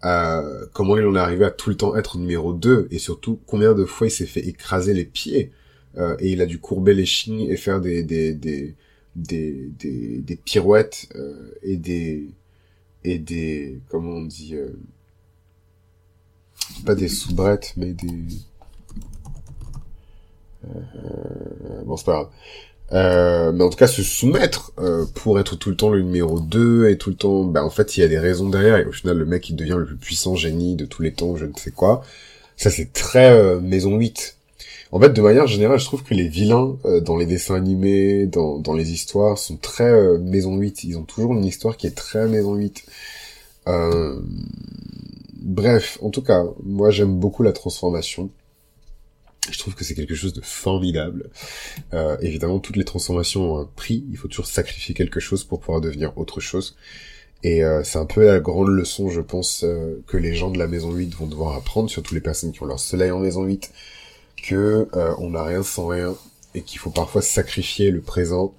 Euh, 0.04 0.66
comment 0.72 0.96
il 0.96 1.04
en 1.04 1.16
est 1.16 1.18
arrivé 1.18 1.44
à 1.44 1.50
tout 1.50 1.70
le 1.70 1.76
temps 1.76 1.96
être 1.96 2.18
numéro 2.18 2.52
2 2.52 2.86
et 2.92 2.98
surtout 2.98 3.40
combien 3.46 3.74
de 3.74 3.84
fois 3.84 4.06
il 4.06 4.10
s'est 4.10 4.26
fait 4.26 4.46
écraser 4.46 4.94
les 4.94 5.04
pieds 5.04 5.50
euh, 5.96 6.16
et 6.20 6.30
il 6.30 6.40
a 6.40 6.46
dû 6.46 6.60
courber 6.60 6.94
les 6.94 7.06
chignes 7.06 7.48
et 7.50 7.56
faire 7.56 7.80
des 7.80 8.04
des 8.04 8.32
des 8.32 8.76
des 9.16 9.70
des, 9.76 10.18
des 10.18 10.36
pirouettes 10.36 11.08
euh, 11.16 11.50
et 11.62 11.76
des 11.76 12.28
et 13.02 13.18
des 13.18 13.80
comment 13.88 14.12
on 14.12 14.24
dit 14.24 14.54
euh, 14.54 14.68
pas 16.84 16.94
des 16.94 17.08
soubrettes 17.08 17.74
mais 17.76 17.92
des 17.92 18.08
euh, 20.66 21.82
bon 21.84 21.96
c'est 21.96 22.06
pas 22.06 22.12
grave. 22.12 22.28
Euh, 22.92 23.52
mais 23.52 23.64
en 23.64 23.68
tout 23.68 23.76
cas 23.76 23.86
se 23.86 24.02
soumettre 24.02 24.72
euh, 24.78 25.04
pour 25.14 25.38
être 25.38 25.56
tout 25.56 25.68
le 25.68 25.76
temps 25.76 25.90
le 25.90 26.00
numéro 26.00 26.40
2 26.40 26.88
et 26.88 26.96
tout 26.96 27.10
le 27.10 27.16
temps 27.16 27.44
ben 27.44 27.62
en 27.62 27.68
fait 27.68 27.96
il 27.96 28.00
y 28.00 28.02
a 28.02 28.08
des 28.08 28.18
raisons 28.18 28.48
derrière. 28.48 28.78
Et 28.78 28.84
au 28.86 28.92
final 28.92 29.16
le 29.18 29.26
mec 29.26 29.48
il 29.50 29.56
devient 29.56 29.76
le 29.76 29.84
plus 29.86 29.96
puissant 29.96 30.36
génie 30.36 30.74
de 30.76 30.86
tous 30.86 31.02
les 31.02 31.12
temps 31.12 31.36
je 31.36 31.44
ne 31.44 31.52
sais 31.56 31.70
quoi. 31.70 32.02
Ça 32.56 32.70
c'est 32.70 32.92
très 32.92 33.30
euh, 33.30 33.60
maison 33.60 33.96
8 33.96 34.36
en 34.90 35.00
fait 35.00 35.10
de 35.10 35.20
manière 35.20 35.46
générale 35.46 35.78
je 35.78 35.84
trouve 35.84 36.02
que 36.02 36.14
les 36.14 36.28
vilains 36.28 36.76
euh, 36.86 37.00
dans 37.00 37.16
les 37.16 37.26
dessins 37.26 37.56
animés 37.56 38.26
dans, 38.26 38.58
dans 38.58 38.72
les 38.72 38.92
histoires 38.92 39.36
sont 39.36 39.56
très 39.56 40.18
maison 40.18 40.56
8 40.56 40.84
ils 40.84 40.96
ont 40.96 41.02
toujours 41.02 41.34
une 41.34 41.44
histoire 41.44 41.76
qui 41.76 41.86
est 41.86 41.94
très 41.94 42.26
maison 42.26 42.54
8 42.54 42.84
bref 45.38 45.98
en 46.02 46.10
tout 46.10 46.22
cas 46.22 46.44
moi 46.62 46.90
j'aime 46.90 47.18
beaucoup 47.18 47.42
la 47.42 47.52
transformation 47.52 48.30
je 49.50 49.58
trouve 49.58 49.74
que 49.74 49.82
c'est 49.82 49.94
quelque 49.94 50.14
chose 50.14 50.34
de 50.34 50.42
formidable. 50.42 51.30
Euh, 51.94 52.18
évidemment, 52.20 52.58
toutes 52.58 52.76
les 52.76 52.84
transformations 52.84 53.54
ont 53.54 53.58
un 53.58 53.64
prix. 53.76 54.04
Il 54.10 54.18
faut 54.18 54.28
toujours 54.28 54.46
sacrifier 54.46 54.94
quelque 54.94 55.20
chose 55.20 55.42
pour 55.42 55.60
pouvoir 55.60 55.80
devenir 55.80 56.12
autre 56.18 56.40
chose. 56.40 56.76
Et 57.44 57.64
euh, 57.64 57.84
c'est 57.84 57.98
un 57.98 58.06
peu 58.06 58.24
la 58.24 58.40
grande 58.40 58.68
leçon, 58.68 59.10
je 59.10 59.20
pense, 59.20 59.62
euh, 59.64 60.02
que 60.06 60.16
les 60.16 60.34
gens 60.34 60.50
de 60.50 60.58
la 60.58 60.66
maison 60.66 60.92
8 60.92 61.14
vont 61.14 61.26
devoir 61.26 61.54
apprendre, 61.56 61.88
surtout 61.88 62.14
les 62.14 62.20
personnes 62.20 62.52
qui 62.52 62.62
ont 62.62 62.66
leur 62.66 62.80
soleil 62.80 63.10
en 63.10 63.20
maison 63.20 63.44
8, 63.44 63.70
que 64.42 64.88
euh, 64.94 65.14
on 65.18 65.30
n'a 65.30 65.44
rien 65.44 65.62
sans 65.62 65.86
rien 65.86 66.16
et 66.54 66.62
qu'il 66.62 66.78
faut 66.78 66.90
parfois 66.90 67.22
sacrifier 67.22 67.90
le 67.90 68.00
présent 68.00 68.54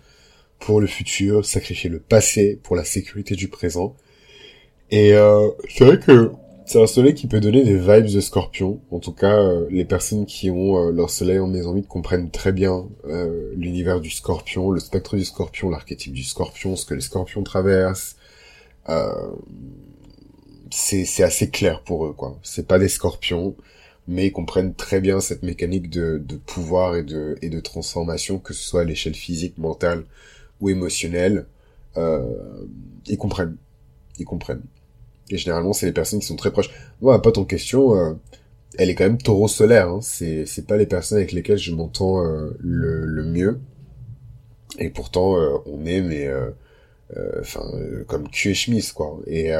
pour 0.59 0.79
le 0.79 0.87
futur, 0.87 1.45
sacrifier 1.45 1.89
le 1.89 1.99
passé 1.99 2.59
pour 2.63 2.75
la 2.75 2.85
sécurité 2.85 3.35
du 3.35 3.47
présent. 3.47 3.95
Et 4.91 5.13
c'est 5.69 5.85
vrai 5.85 5.99
que 5.99 6.31
c'est 6.69 6.79
un 6.79 6.85
soleil 6.85 7.15
qui 7.15 7.25
peut 7.25 7.39
donner 7.39 7.63
des 7.63 7.79
vibes 7.79 8.13
de 8.13 8.21
scorpion. 8.21 8.79
En 8.91 8.99
tout 8.99 9.11
cas, 9.11 9.35
euh, 9.39 9.65
les 9.71 9.85
personnes 9.85 10.27
qui 10.27 10.51
ont 10.51 10.77
euh, 10.77 10.91
leur 10.91 11.09
soleil 11.09 11.39
en 11.39 11.47
maison 11.47 11.73
8 11.73 11.87
comprennent 11.87 12.29
très 12.29 12.51
bien 12.51 12.87
euh, 13.05 13.51
l'univers 13.55 13.99
du 13.99 14.11
scorpion, 14.11 14.69
le 14.69 14.79
spectre 14.79 15.17
du 15.17 15.25
scorpion, 15.25 15.71
l'archétype 15.71 16.13
du 16.13 16.23
scorpion, 16.23 16.75
ce 16.75 16.85
que 16.85 16.93
les 16.93 17.01
scorpions 17.01 17.41
traversent. 17.41 18.17
c'est 20.69 21.23
assez 21.23 21.49
clair 21.49 21.81
pour 21.81 22.05
eux, 22.05 22.13
quoi. 22.13 22.37
C'est 22.43 22.67
pas 22.67 22.77
des 22.77 22.87
scorpions, 22.87 23.55
mais 24.07 24.27
ils 24.27 24.31
comprennent 24.31 24.75
très 24.75 25.01
bien 25.01 25.19
cette 25.21 25.41
mécanique 25.41 25.89
de, 25.89 26.21
pouvoir 26.45 26.95
et 26.95 27.03
de, 27.03 27.35
et 27.41 27.49
de 27.49 27.59
transformation, 27.59 28.37
que 28.37 28.53
ce 28.53 28.63
soit 28.63 28.81
à 28.81 28.83
l'échelle 28.83 29.15
physique, 29.15 29.57
mentale 29.57 30.03
ou 30.61 30.69
émotionnelle. 30.69 31.47
ils 31.97 33.17
comprennent. 33.17 33.57
Ils 34.19 34.25
comprennent. 34.25 34.61
Et 35.29 35.37
généralement, 35.37 35.73
c'est 35.73 35.85
les 35.85 35.91
personnes 35.91 36.19
qui 36.19 36.25
sont 36.25 36.35
très 36.35 36.51
proches. 36.51 36.71
Moi, 37.01 37.21
pas 37.21 37.31
ton 37.31 37.45
question, 37.45 37.95
euh, 37.95 38.13
elle 38.77 38.89
est 38.89 38.95
quand 38.95 39.03
même 39.03 39.21
taureau 39.21 39.47
solaire. 39.47 39.89
Hein. 39.89 39.99
C'est 40.01 40.45
c'est 40.45 40.65
pas 40.65 40.77
les 40.77 40.85
personnes 40.85 41.17
avec 41.17 41.31
lesquelles 41.31 41.57
je 41.57 41.73
m'entends 41.73 42.25
euh, 42.25 42.55
le, 42.59 43.05
le 43.05 43.23
mieux. 43.23 43.59
Et 44.79 44.89
pourtant, 44.89 45.37
euh, 45.39 45.57
on 45.65 45.85
est 45.85 46.01
mais 46.01 46.29
enfin 47.39 47.61
comme 48.07 48.29
cul 48.29 48.51
et 48.51 48.53
chemise 48.53 48.91
quoi. 48.91 49.19
Et 49.27 49.51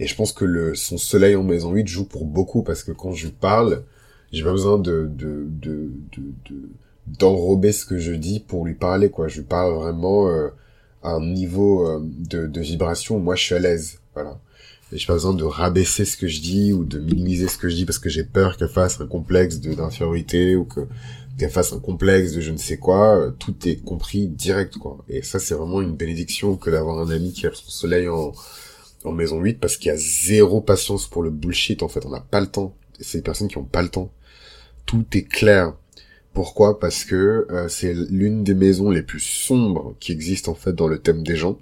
et 0.00 0.06
je 0.06 0.14
pense 0.14 0.32
que 0.32 0.44
le 0.44 0.74
son 0.74 0.98
soleil 0.98 1.34
en 1.36 1.42
maison 1.42 1.72
8 1.72 1.86
joue 1.88 2.04
pour 2.04 2.24
beaucoup 2.24 2.62
parce 2.62 2.84
que 2.84 2.92
quand 2.92 3.12
je 3.12 3.28
parle, 3.28 3.84
j'ai 4.32 4.44
pas 4.44 4.52
besoin 4.52 4.78
de 4.78 5.08
de 5.10 5.46
de 5.48 5.90
de, 6.16 6.68
d'enrober 7.06 7.72
ce 7.72 7.84
que 7.84 7.98
je 7.98 8.12
dis 8.12 8.40
pour 8.40 8.64
lui 8.66 8.74
parler 8.74 9.08
quoi. 9.08 9.28
Je 9.28 9.40
parle 9.40 9.74
vraiment 9.74 10.28
à 11.02 11.10
un 11.10 11.20
niveau 11.20 12.00
de, 12.00 12.46
de 12.46 12.60
vibration. 12.60 13.20
Moi, 13.20 13.36
je 13.36 13.44
suis 13.44 13.54
à 13.54 13.60
l'aise. 13.60 14.00
Voilà. 14.14 14.38
J'ai 14.92 15.06
pas 15.06 15.14
besoin 15.14 15.34
de 15.34 15.44
rabaisser 15.44 16.06
ce 16.06 16.16
que 16.16 16.26
je 16.26 16.40
dis 16.40 16.72
ou 16.72 16.84
de 16.84 16.98
minimiser 16.98 17.46
ce 17.46 17.58
que 17.58 17.68
je 17.68 17.74
dis 17.74 17.84
parce 17.84 17.98
que 17.98 18.08
j'ai 18.08 18.24
peur 18.24 18.56
qu'elle 18.56 18.68
fasse 18.68 19.00
un 19.00 19.06
complexe 19.06 19.60
d'infériorité 19.60 20.56
ou 20.56 20.64
que 20.64 20.80
qu'elle 21.38 21.50
fasse 21.50 21.72
un 21.72 21.78
complexe 21.78 22.32
de 22.32 22.40
je 22.40 22.50
ne 22.50 22.56
sais 22.56 22.78
quoi. 22.78 23.32
Tout 23.38 23.54
est 23.66 23.76
compris 23.76 24.26
direct, 24.26 24.76
quoi. 24.76 24.98
Et 25.08 25.22
ça, 25.22 25.38
c'est 25.38 25.54
vraiment 25.54 25.80
une 25.80 25.94
bénédiction 25.94 26.56
que 26.56 26.70
d'avoir 26.70 26.98
un 26.98 27.10
ami 27.10 27.32
qui 27.32 27.46
a 27.46 27.52
son 27.52 27.70
soleil 27.70 28.08
en, 28.08 28.32
en 29.04 29.12
maison 29.12 29.40
8 29.40 29.60
parce 29.60 29.76
qu'il 29.76 29.88
y 29.88 29.94
a 29.94 29.96
zéro 29.96 30.60
patience 30.60 31.06
pour 31.06 31.22
le 31.22 31.30
bullshit, 31.30 31.82
en 31.82 31.88
fait. 31.88 32.04
On 32.04 32.10
n'a 32.10 32.20
pas 32.20 32.40
le 32.40 32.48
temps. 32.48 32.74
C'est 32.98 33.18
des 33.18 33.22
personnes 33.22 33.48
qui 33.48 33.58
ont 33.58 33.64
pas 33.64 33.82
le 33.82 33.88
temps. 33.88 34.10
Tout 34.84 35.04
est 35.12 35.22
clair. 35.22 35.74
Pourquoi? 36.32 36.80
Parce 36.80 37.04
que 37.04 37.46
euh, 37.50 37.68
c'est 37.68 37.94
l'une 37.94 38.42
des 38.42 38.54
maisons 38.54 38.90
les 38.90 39.02
plus 39.02 39.20
sombres 39.20 39.94
qui 40.00 40.12
existent 40.12 40.52
en 40.52 40.56
fait 40.56 40.72
dans 40.72 40.88
le 40.88 40.98
thème 40.98 41.22
des 41.22 41.36
gens 41.36 41.58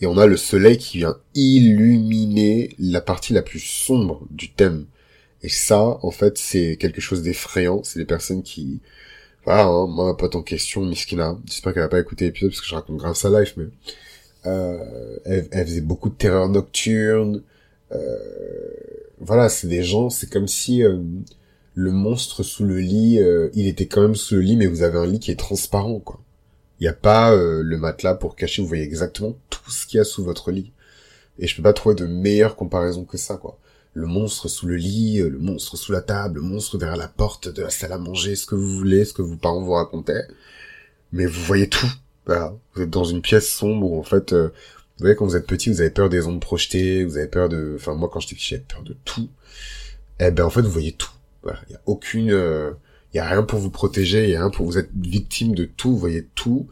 et 0.00 0.06
on 0.06 0.18
a 0.18 0.26
le 0.26 0.36
soleil 0.36 0.78
qui 0.78 0.98
vient 0.98 1.16
illuminer 1.34 2.74
la 2.78 3.00
partie 3.00 3.32
la 3.32 3.42
plus 3.42 3.60
sombre 3.60 4.26
du 4.30 4.52
thème. 4.52 4.86
Et 5.42 5.48
ça, 5.48 5.98
en 6.02 6.10
fait, 6.10 6.38
c'est 6.38 6.76
quelque 6.76 7.00
chose 7.00 7.22
d'effrayant. 7.22 7.82
C'est 7.84 7.98
des 7.98 8.04
personnes 8.04 8.42
qui... 8.42 8.80
Voilà, 9.44 9.66
hein, 9.66 9.86
moi, 9.86 10.16
pote 10.16 10.36
en 10.36 10.42
question, 10.42 10.84
Miskina, 10.84 11.38
j'espère 11.46 11.72
qu'elle 11.72 11.82
va 11.82 11.88
pas 11.88 12.00
écouté 12.00 12.26
l'épisode 12.26 12.50
parce 12.50 12.60
que 12.60 12.66
je 12.66 12.74
raconte 12.74 12.96
grave 12.96 13.16
sa 13.16 13.40
life, 13.40 13.54
mais... 13.56 13.66
Euh, 14.46 15.18
elle, 15.24 15.66
faisait 15.66 15.80
beaucoup 15.80 16.08
de 16.08 16.14
terreur 16.14 16.48
nocturne. 16.48 17.42
Euh, 17.92 18.18
voilà, 19.20 19.48
c'est 19.48 19.66
des 19.66 19.82
gens, 19.82 20.10
c'est 20.10 20.30
comme 20.30 20.48
si 20.48 20.82
euh, 20.84 20.98
le 21.74 21.92
monstre 21.92 22.42
sous 22.42 22.64
le 22.64 22.78
lit, 22.78 23.18
euh, 23.20 23.50
il 23.54 23.66
était 23.66 23.86
quand 23.86 24.02
même 24.02 24.14
sous 24.14 24.36
le 24.36 24.40
lit, 24.42 24.56
mais 24.56 24.66
vous 24.66 24.82
avez 24.82 24.98
un 24.98 25.06
lit 25.06 25.18
qui 25.18 25.30
est 25.30 25.38
transparent, 25.38 25.98
quoi. 26.00 26.20
Il 26.80 26.84
n'y 26.84 26.88
a 26.88 26.92
pas 26.94 27.32
euh, 27.32 27.62
le 27.62 27.76
matelas 27.76 28.14
pour 28.14 28.36
cacher, 28.36 28.62
vous 28.62 28.68
voyez 28.68 28.84
exactement 28.84 29.36
tout 29.50 29.70
ce 29.70 29.86
qu'il 29.86 29.98
y 29.98 30.00
a 30.00 30.04
sous 30.04 30.24
votre 30.24 30.52
lit. 30.52 30.72
Et 31.38 31.46
je 31.46 31.56
peux 31.56 31.62
pas 31.62 31.72
trouver 31.72 31.94
de 31.94 32.06
meilleure 32.06 32.56
comparaison 32.56 33.04
que 33.04 33.16
ça, 33.16 33.36
quoi. 33.36 33.58
Le 33.94 34.06
monstre 34.06 34.48
sous 34.48 34.66
le 34.66 34.76
lit, 34.76 35.20
euh, 35.20 35.28
le 35.28 35.38
monstre 35.38 35.76
sous 35.76 35.92
la 35.92 36.02
table, 36.02 36.36
le 36.36 36.46
monstre 36.46 36.78
derrière 36.78 36.96
la 36.96 37.08
porte 37.08 37.48
de 37.48 37.62
la 37.62 37.70
salle 37.70 37.92
à 37.92 37.98
manger, 37.98 38.36
ce 38.36 38.46
que 38.46 38.54
vous 38.54 38.76
voulez, 38.76 39.04
ce 39.04 39.12
que 39.12 39.22
vos 39.22 39.36
parents 39.36 39.62
vous 39.62 39.72
racontaient. 39.72 40.26
Mais 41.12 41.26
vous 41.26 41.42
voyez 41.42 41.68
tout. 41.68 41.90
Voilà. 42.26 42.54
Vous 42.74 42.82
êtes 42.82 42.90
dans 42.90 43.04
une 43.04 43.22
pièce 43.22 43.48
sombre 43.48 43.90
où, 43.90 43.98
en 43.98 44.04
fait, 44.04 44.32
euh, 44.32 44.48
vous 44.48 45.04
voyez, 45.04 45.16
quand 45.16 45.26
vous 45.26 45.36
êtes 45.36 45.46
petit, 45.46 45.70
vous 45.70 45.80
avez 45.80 45.90
peur 45.90 46.08
des 46.08 46.26
ondes 46.26 46.40
projetées, 46.40 47.04
vous 47.04 47.16
avez 47.16 47.28
peur 47.28 47.48
de... 47.48 47.74
Enfin, 47.76 47.94
moi, 47.94 48.08
quand 48.12 48.20
j'étais 48.20 48.36
petit, 48.36 48.48
j'avais 48.50 48.64
peur 48.68 48.82
de 48.82 48.96
tout. 49.04 49.28
Eh 50.20 50.30
ben, 50.30 50.44
en 50.44 50.50
fait, 50.50 50.62
vous 50.62 50.70
voyez 50.70 50.92
tout. 50.92 51.10
Il 51.44 51.70
n'y 51.70 51.76
a 51.76 51.80
aucune 51.86 52.30
il 53.12 53.16
y 53.16 53.20
a 53.20 53.28
rien 53.28 53.42
pour 53.42 53.58
vous 53.58 53.70
protéger, 53.70 54.24
il 54.24 54.30
y 54.30 54.36
a 54.36 54.40
rien 54.40 54.50
pour 54.50 54.66
vous 54.66 54.78
être 54.78 54.90
victime 54.96 55.54
de 55.54 55.64
tout, 55.64 55.90
vous 55.90 55.98
voyez 55.98 56.26
tout, 56.34 56.68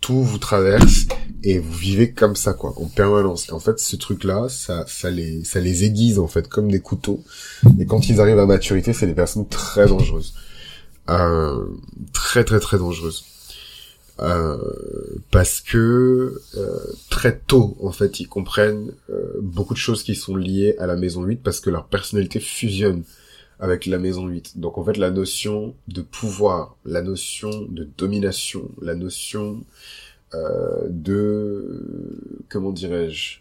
tout 0.00 0.22
vous 0.22 0.38
traverse 0.38 1.06
et 1.42 1.58
vous 1.58 1.72
vivez 1.72 2.12
comme 2.12 2.36
ça 2.36 2.52
quoi, 2.52 2.74
en 2.76 2.86
permanence. 2.86 3.50
En 3.52 3.60
fait, 3.60 3.78
ce 3.78 3.96
truc-là, 3.96 4.48
ça, 4.48 4.84
ça 4.88 5.10
les, 5.10 5.44
ça 5.44 5.60
les 5.60 5.84
aiguise 5.84 6.18
en 6.18 6.26
fait 6.26 6.48
comme 6.48 6.70
des 6.70 6.80
couteaux. 6.80 7.22
Et 7.78 7.86
quand 7.86 8.08
ils 8.08 8.20
arrivent 8.20 8.38
à 8.38 8.46
maturité, 8.46 8.92
c'est 8.92 9.06
des 9.06 9.14
personnes 9.14 9.48
très 9.48 9.86
dangereuses, 9.86 10.34
euh, 11.08 11.66
très 12.12 12.44
très 12.44 12.60
très 12.60 12.78
dangereuses. 12.78 13.24
Euh, 14.18 14.56
parce 15.30 15.60
que 15.60 16.40
euh, 16.56 16.78
très 17.10 17.38
tôt 17.38 17.76
en 17.82 17.92
fait 17.92 18.18
ils 18.18 18.26
comprennent 18.26 18.92
euh, 19.10 19.34
beaucoup 19.42 19.74
de 19.74 19.78
choses 19.78 20.02
qui 20.02 20.14
sont 20.14 20.36
liées 20.36 20.74
à 20.78 20.86
la 20.86 20.96
maison 20.96 21.22
8 21.22 21.42
parce 21.42 21.60
que 21.60 21.68
leur 21.68 21.84
personnalité 21.88 22.40
fusionne 22.40 23.02
avec 23.60 23.86
la 23.86 23.98
maison 23.98 24.26
8. 24.26 24.58
Donc 24.58 24.78
en 24.78 24.84
fait 24.84 24.96
la 24.96 25.10
notion 25.10 25.74
de 25.88 26.02
pouvoir, 26.02 26.76
la 26.84 27.02
notion 27.02 27.62
de 27.68 27.88
domination, 27.96 28.70
la 28.80 28.94
notion 28.94 29.64
euh, 30.34 30.86
de 30.88 32.42
comment 32.48 32.72
dirais-je 32.72 33.38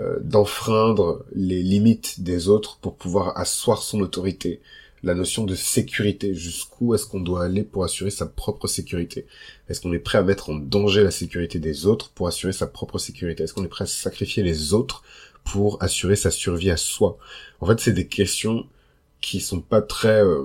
euh, 0.00 0.18
d'enfreindre 0.20 1.24
les 1.34 1.62
limites 1.62 2.22
des 2.22 2.48
autres 2.48 2.78
pour 2.80 2.96
pouvoir 2.96 3.38
asseoir 3.38 3.82
son 3.82 4.00
autorité, 4.00 4.60
la 5.04 5.14
notion 5.14 5.44
de 5.44 5.54
sécurité, 5.54 6.34
jusqu'où 6.34 6.94
est-ce 6.94 7.06
qu'on 7.06 7.20
doit 7.20 7.44
aller 7.44 7.62
pour 7.62 7.84
assurer 7.84 8.10
sa 8.10 8.26
propre 8.26 8.66
sécurité? 8.66 9.26
Est-ce 9.68 9.80
qu'on 9.80 9.92
est 9.92 9.98
prêt 9.98 10.18
à 10.18 10.22
mettre 10.22 10.50
en 10.50 10.54
danger 10.54 11.04
la 11.04 11.10
sécurité 11.10 11.58
des 11.58 11.86
autres 11.86 12.10
pour 12.10 12.26
assurer 12.26 12.52
sa 12.52 12.66
propre 12.66 12.98
sécurité? 12.98 13.44
Est-ce 13.44 13.54
qu'on 13.54 13.64
est 13.64 13.68
prêt 13.68 13.84
à 13.84 13.86
sacrifier 13.86 14.42
les 14.42 14.72
autres 14.72 15.04
pour 15.44 15.80
assurer 15.82 16.16
sa 16.16 16.30
survie 16.30 16.70
à 16.70 16.76
soi? 16.76 17.18
En 17.60 17.66
fait, 17.66 17.78
c'est 17.78 17.92
des 17.92 18.08
questions 18.08 18.66
qui 19.24 19.40
sont 19.40 19.60
pas 19.60 19.82
très 19.82 20.22
euh, 20.22 20.44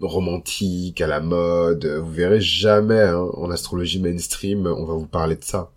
romantiques, 0.00 1.00
à 1.00 1.06
la 1.06 1.20
mode. 1.20 1.84
Vous 1.84 2.12
verrez 2.12 2.40
jamais 2.40 3.00
hein, 3.00 3.28
en 3.34 3.50
astrologie 3.50 4.00
mainstream, 4.00 4.66
on 4.66 4.84
va 4.84 4.94
vous 4.94 5.06
parler 5.06 5.36
de 5.36 5.44
ça. 5.44 5.72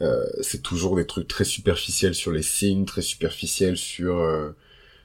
Euh, 0.00 0.26
c'est 0.40 0.62
toujours 0.62 0.96
des 0.96 1.06
trucs 1.06 1.28
très 1.28 1.44
superficiels 1.44 2.14
sur 2.14 2.32
les 2.32 2.42
signes, 2.42 2.84
très 2.84 3.02
superficiels 3.02 3.76
sur 3.76 4.18
euh, 4.18 4.50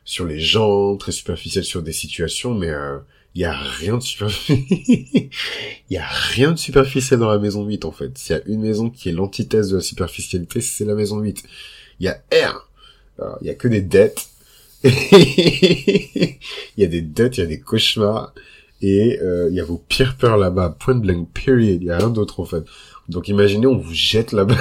sur 0.05 0.25
les 0.25 0.39
gens, 0.39 0.95
très 0.97 1.11
superficiels 1.11 1.65
sur 1.65 1.83
des 1.83 1.91
situations, 1.91 2.53
mais 2.53 2.67
il 2.67 3.01
Il 3.35 3.41
y 3.41 3.45
a 3.45 3.53
rien 3.53 3.97
de 3.97 4.03
superficiel. 4.03 4.59
Il 5.89 5.93
y 5.93 5.97
a 5.97 6.07
rien 6.07 6.51
de 6.51 6.57
superficiel 6.57 7.19
dans 7.19 7.29
la 7.29 7.37
maison 7.39 7.65
8, 7.65 7.85
en 7.85 7.91
fait. 7.91 8.17
S'il 8.17 8.35
y 8.35 8.39
a 8.39 8.41
une 8.47 8.61
maison 8.61 8.89
qui 8.89 9.09
est 9.09 9.11
l'antithèse 9.11 9.69
de 9.69 9.75
la 9.77 9.81
superficialité, 9.81 10.61
c'est 10.61 10.85
la 10.85 10.95
maison 10.95 11.19
8. 11.19 11.43
Il 11.99 12.05
y 12.05 12.09
a 12.09 12.23
R. 12.31 12.69
il 13.41 13.47
y 13.47 13.49
a 13.49 13.55
que 13.55 13.67
des 13.67 13.81
dettes. 13.81 14.27
il 14.83 16.37
y 16.77 16.83
a 16.83 16.87
des 16.87 17.01
dettes, 17.01 17.37
il 17.37 17.41
y 17.41 17.43
a 17.43 17.47
des 17.47 17.59
cauchemars. 17.59 18.33
Et 18.81 19.19
euh, 19.21 19.47
il 19.49 19.55
y 19.55 19.59
a 19.59 19.65
vos 19.65 19.83
pires 19.89 20.17
peurs 20.17 20.37
là-bas. 20.37 20.75
Point 20.79 20.95
blank, 20.95 21.29
period. 21.33 21.81
Il 21.81 21.87
y 21.87 21.91
a 21.91 21.97
rien 21.97 22.09
d'autre, 22.09 22.39
en 22.39 22.45
fait. 22.45 22.63
Donc 23.09 23.27
imaginez, 23.27 23.65
on 23.65 23.77
vous 23.77 23.93
jette 23.93 24.33
là-bas. 24.33 24.57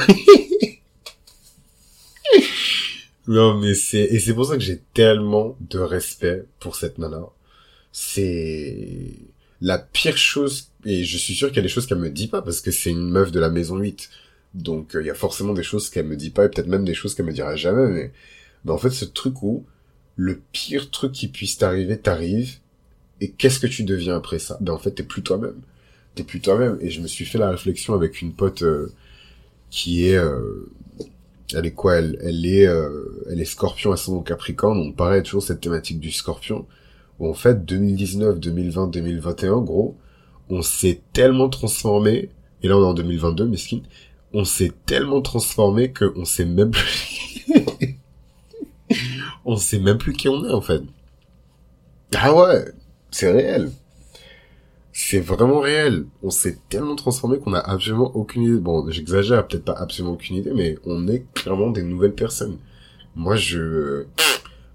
non, 3.28 3.58
mais 3.58 3.74
c'est... 3.74 4.04
Et 4.04 4.18
c'est 4.20 4.32
pour 4.34 4.46
ça 4.46 4.54
que 4.54 4.62
j'ai 4.62 4.80
tellement 4.94 5.56
de 5.60 5.78
respect 5.78 6.44
pour 6.60 6.76
cette 6.76 6.98
nana 6.98 7.20
c'est 7.98 9.14
la 9.62 9.78
pire 9.78 10.18
chose, 10.18 10.68
et 10.84 11.02
je 11.04 11.16
suis 11.16 11.34
sûr 11.34 11.48
qu'il 11.48 11.56
y 11.56 11.60
a 11.60 11.62
des 11.62 11.68
choses 11.68 11.86
qu'elle 11.86 11.96
me 11.96 12.10
dit 12.10 12.28
pas, 12.28 12.42
parce 12.42 12.60
que 12.60 12.70
c'est 12.70 12.90
une 12.90 13.08
meuf 13.08 13.32
de 13.32 13.40
la 13.40 13.48
maison 13.48 13.78
8. 13.78 14.10
Donc 14.52 14.94
euh, 14.94 15.02
il 15.02 15.06
y 15.06 15.10
a 15.10 15.14
forcément 15.14 15.54
des 15.54 15.62
choses 15.62 15.88
qu'elle 15.88 16.04
me 16.04 16.14
dit 16.14 16.28
pas, 16.28 16.44
et 16.44 16.50
peut-être 16.50 16.66
même 16.66 16.84
des 16.84 16.92
choses 16.92 17.14
qu'elle 17.14 17.24
me 17.24 17.32
dira 17.32 17.56
jamais, 17.56 17.88
mais... 17.88 18.12
mais 18.66 18.72
en 18.72 18.76
fait, 18.76 18.90
ce 18.90 19.06
truc 19.06 19.42
où 19.42 19.64
le 20.16 20.40
pire 20.52 20.90
truc 20.90 21.12
qui 21.12 21.28
puisse 21.28 21.58
t'arriver 21.58 21.98
t'arrive, 21.98 22.56
et 23.20 23.30
qu'est-ce 23.30 23.60
que 23.60 23.66
tu 23.66 23.84
deviens 23.84 24.16
après 24.16 24.38
ça? 24.38 24.58
Ben 24.60 24.72
en 24.72 24.78
fait, 24.78 24.90
t'es 24.90 25.02
plus 25.02 25.22
toi-même. 25.22 25.60
T'es 26.14 26.22
plus 26.22 26.40
toi-même. 26.40 26.78
Et 26.80 26.90
je 26.90 27.00
me 27.00 27.06
suis 27.06 27.24
fait 27.24 27.38
la 27.38 27.50
réflexion 27.50 27.94
avec 27.94 28.20
une 28.20 28.32
pote 28.32 28.62
euh, 28.62 28.92
qui 29.70 30.06
est... 30.06 30.16
Euh, 30.16 30.70
elle 31.54 31.66
est 31.66 31.72
quoi? 31.72 31.96
Elle, 31.96 32.18
elle 32.22 32.44
est 32.44 32.68
elle 33.30 33.40
est 33.40 33.44
scorpion 33.44 33.94
son 33.96 34.20
capricorne. 34.20 34.82
Donc 34.82 34.96
pareil 34.96 35.22
toujours 35.22 35.44
cette 35.44 35.60
thématique 35.60 36.00
du 36.00 36.10
scorpion. 36.10 36.66
Où 37.18 37.28
en 37.28 37.34
fait 37.34 37.64
2019, 37.64 38.40
2020, 38.40 38.88
2021, 38.88 39.60
gros, 39.60 39.96
on 40.48 40.62
s'est 40.62 41.00
tellement 41.12 41.48
transformé, 41.48 42.30
et 42.62 42.68
là 42.68 42.76
on 42.76 42.82
est 42.82 42.86
en 42.86 42.94
2022, 42.94 43.46
miskin, 43.46 43.80
on 44.32 44.44
s'est 44.44 44.72
tellement 44.86 45.22
transformé 45.22 45.92
que 45.92 46.12
on 46.16 46.24
sait 46.24 46.44
même 46.44 46.70
plus, 46.70 47.44
on 49.46 49.56
sait 49.56 49.78
même 49.78 49.98
plus 49.98 50.12
qui 50.12 50.28
on 50.28 50.44
est 50.44 50.52
en 50.52 50.60
fait. 50.60 50.82
Ah 52.14 52.34
ouais, 52.34 52.64
c'est 53.10 53.30
réel. 53.30 53.70
C'est 54.92 55.20
vraiment 55.20 55.60
réel. 55.60 56.06
On 56.22 56.30
s'est 56.30 56.58
tellement 56.68 56.96
transformé 56.96 57.38
qu'on 57.38 57.54
a 57.54 57.60
absolument 57.60 58.14
aucune 58.16 58.42
idée. 58.42 58.58
Bon, 58.58 58.88
j'exagère, 58.90 59.46
peut-être 59.46 59.64
pas 59.64 59.74
absolument 59.74 60.14
aucune 60.14 60.36
idée, 60.36 60.52
mais 60.54 60.78
on 60.84 61.06
est 61.08 61.24
clairement 61.34 61.70
des 61.70 61.82
nouvelles 61.82 62.14
personnes. 62.14 62.58
Moi, 63.14 63.36
je 63.36 64.06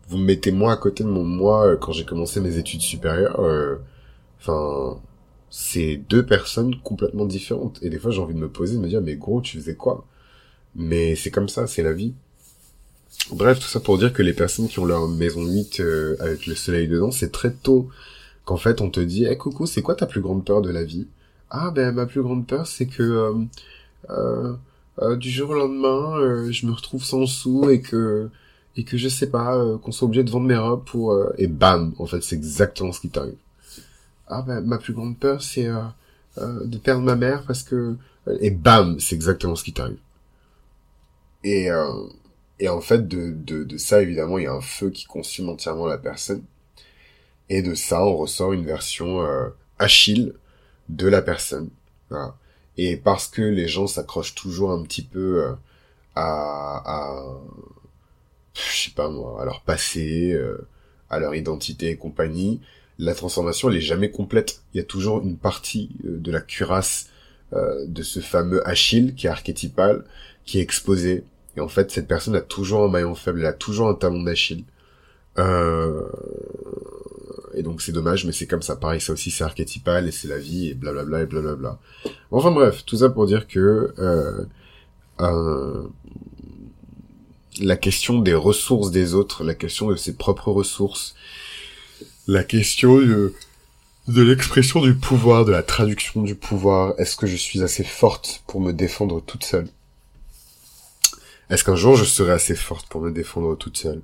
vous 0.07 0.17
mettez 0.17 0.51
moi 0.51 0.73
à 0.73 0.77
côté 0.77 1.03
de 1.03 1.09
mon 1.09 1.23
moi 1.23 1.67
euh, 1.67 1.77
quand 1.77 1.91
j'ai 1.91 2.05
commencé 2.05 2.39
mes 2.41 2.57
études 2.57 2.81
supérieures. 2.81 3.39
Euh, 3.39 3.77
enfin, 4.39 4.99
c'est 5.49 5.97
deux 5.97 6.25
personnes 6.25 6.75
complètement 6.81 7.25
différentes. 7.25 7.79
Et 7.81 7.89
des 7.89 7.97
fois, 7.99 8.11
j'ai 8.11 8.21
envie 8.21 8.33
de 8.33 8.39
me 8.39 8.49
poser, 8.49 8.75
de 8.77 8.81
me 8.81 8.87
dire, 8.87 9.01
mais 9.01 9.15
gros, 9.15 9.41
tu 9.41 9.57
faisais 9.57 9.75
quoi? 9.75 10.05
Mais 10.75 11.15
c'est 11.15 11.31
comme 11.31 11.49
ça, 11.49 11.67
c'est 11.67 11.83
la 11.83 11.93
vie. 11.93 12.13
Bref, 13.31 13.59
tout 13.59 13.67
ça 13.67 13.79
pour 13.79 13.97
dire 13.97 14.13
que 14.13 14.21
les 14.21 14.33
personnes 14.33 14.67
qui 14.67 14.79
ont 14.79 14.85
leur 14.85 15.07
maison 15.07 15.45
8 15.45 15.79
euh, 15.79 16.15
avec 16.19 16.47
le 16.47 16.55
soleil 16.55 16.87
dedans, 16.87 17.11
c'est 17.11 17.31
très 17.31 17.51
tôt 17.51 17.89
qu'en 18.45 18.57
fait 18.57 18.81
on 18.81 18.89
te 18.89 18.99
dit, 18.99 19.25
eh 19.29 19.37
coucou, 19.37 19.65
c'est 19.65 19.81
quoi 19.81 19.95
ta 19.95 20.05
plus 20.05 20.21
grande 20.21 20.43
peur 20.45 20.61
de 20.61 20.69
la 20.69 20.83
vie? 20.83 21.07
Ah 21.49 21.71
ben 21.71 21.93
ma 21.93 22.05
plus 22.05 22.21
grande 22.21 22.45
peur, 22.47 22.67
c'est 22.67 22.87
que 22.87 23.45
euh, 24.09 24.55
du 25.15 25.29
jour 25.29 25.51
au 25.51 25.53
lendemain, 25.53 26.51
je 26.51 26.65
me 26.65 26.71
retrouve 26.71 27.03
sans 27.03 27.25
sous 27.25 27.69
et 27.69 27.81
que 27.81 28.29
et 28.75 28.83
que 28.83 28.97
je 28.97 29.09
sais 29.09 29.29
pas, 29.29 29.55
euh, 29.55 29.77
qu'on 29.77 29.91
soit 29.91 30.05
obligé 30.05 30.23
de 30.23 30.31
vendre 30.31 30.47
mes 30.47 30.57
robes 30.57 30.85
pour... 30.85 31.11
Euh, 31.11 31.33
et 31.37 31.47
bam, 31.47 31.93
en 31.99 32.05
fait, 32.05 32.21
c'est 32.21 32.35
exactement 32.35 32.91
ce 32.91 33.01
qui 33.01 33.09
t'arrive. 33.09 33.35
Ah 34.27 34.41
ben, 34.41 34.61
ma 34.61 34.77
plus 34.77 34.93
grande 34.93 35.17
peur, 35.17 35.41
c'est 35.41 35.67
euh, 35.67 36.65
de 36.65 36.77
perdre 36.77 37.03
ma 37.03 37.15
mère 37.15 37.43
parce 37.45 37.63
que... 37.63 37.95
Et 38.39 38.51
bam, 38.51 38.99
c'est 38.99 39.15
exactement 39.15 39.55
ce 39.55 39.63
qui 39.63 39.73
t'arrive. 39.73 39.97
Et, 41.43 41.69
et 42.61 42.69
en 42.69 42.81
fait, 42.81 43.07
de, 43.07 43.31
de, 43.31 43.63
de 43.63 43.77
ça, 43.77 44.01
évidemment, 44.01 44.37
il 44.37 44.45
y 44.45 44.47
a 44.47 44.53
un 44.53 44.61
feu 44.61 44.89
qui 44.89 45.05
consume 45.05 45.49
entièrement 45.49 45.87
la 45.87 45.97
personne. 45.97 46.43
Et 47.49 47.61
de 47.61 47.75
ça, 47.75 48.05
on 48.05 48.15
ressort 48.15 48.53
une 48.53 48.65
version 48.65 49.19
Achille 49.77 50.33
de 50.87 51.07
la 51.07 51.21
personne. 51.21 51.69
Et 52.77 52.95
parce 52.97 53.27
que 53.27 53.41
les 53.41 53.67
gens 53.67 53.87
s'accrochent 53.87 54.35
toujours 54.35 54.71
un 54.71 54.83
petit 54.83 55.01
peu 55.01 55.53
à, 56.15 56.81
à 56.85 57.23
je 58.53 58.83
sais 58.83 58.91
pas 58.91 59.09
moi, 59.09 59.41
à 59.41 59.45
leur 59.45 59.61
passé, 59.61 60.31
euh, 60.33 60.67
à 61.09 61.19
leur 61.19 61.35
identité 61.35 61.89
et 61.89 61.97
compagnie, 61.97 62.61
la 62.99 63.15
transformation 63.15 63.69
elle 63.69 63.77
est 63.77 63.81
jamais 63.81 64.11
complète. 64.11 64.61
Il 64.73 64.77
y 64.77 64.81
a 64.81 64.83
toujours 64.83 65.21
une 65.21 65.37
partie 65.37 65.89
euh, 66.05 66.17
de 66.19 66.31
la 66.31 66.41
cuirasse 66.41 67.07
euh, 67.53 67.85
de 67.87 68.03
ce 68.03 68.19
fameux 68.19 68.67
Achille 68.67 69.15
qui 69.15 69.27
est 69.27 69.29
archétypal, 69.29 70.05
qui 70.45 70.59
est 70.59 70.61
exposé. 70.61 71.23
Et 71.57 71.59
en 71.59 71.67
fait, 71.67 71.91
cette 71.91 72.07
personne 72.07 72.35
a 72.35 72.41
toujours 72.41 72.83
un 72.83 72.89
maillon 72.89 73.15
faible, 73.15 73.39
elle 73.41 73.45
a 73.47 73.53
toujours 73.53 73.89
un 73.89 73.93
talon 73.93 74.23
d'Achille. 74.23 74.63
Et 77.53 77.63
donc 77.63 77.81
c'est 77.81 77.91
dommage, 77.91 78.25
mais 78.25 78.31
c'est 78.31 78.47
comme 78.47 78.61
ça. 78.61 78.75
Pareil, 78.75 79.01
ça 79.01 79.13
aussi 79.13 79.31
c'est 79.31 79.43
archétypal 79.43 80.07
et 80.07 80.11
c'est 80.11 80.27
la 80.27 80.37
vie 80.37 80.69
et 80.69 80.73
blablabla 80.73 81.21
et 81.21 81.25
blablabla. 81.25 81.79
Enfin 82.31 82.51
bref, 82.51 82.83
tout 82.85 82.97
ça 82.97 83.09
pour 83.09 83.27
dire 83.27 83.47
que 83.47 83.93
euh, 83.99 84.45
la 87.59 87.75
question 87.75 88.19
des 88.19 88.33
ressources 88.33 88.91
des 88.91 89.13
autres, 89.13 89.43
la 89.43 89.53
question 89.53 89.89
de 89.89 89.95
ses 89.95 90.13
propres 90.15 90.51
ressources, 90.51 91.15
la 92.27 92.43
question 92.43 92.97
de, 92.97 93.33
de 94.07 94.21
l'expression 94.21 94.81
du 94.81 94.95
pouvoir, 94.95 95.43
de 95.45 95.51
la 95.51 95.63
traduction 95.63 96.21
du 96.23 96.35
pouvoir. 96.35 96.93
Est-ce 96.97 97.17
que 97.17 97.27
je 97.27 97.35
suis 97.35 97.61
assez 97.61 97.83
forte 97.83 98.43
pour 98.47 98.61
me 98.61 98.71
défendre 98.71 99.21
toute 99.21 99.43
seule? 99.43 99.67
Est-ce 101.51 101.65
qu'un 101.65 101.75
jour 101.75 101.97
je 101.97 102.05
serai 102.05 102.31
assez 102.31 102.55
forte 102.55 102.87
pour 102.87 103.01
me 103.01 103.11
défendre 103.11 103.55
toute 103.57 103.77
seule? 103.77 104.01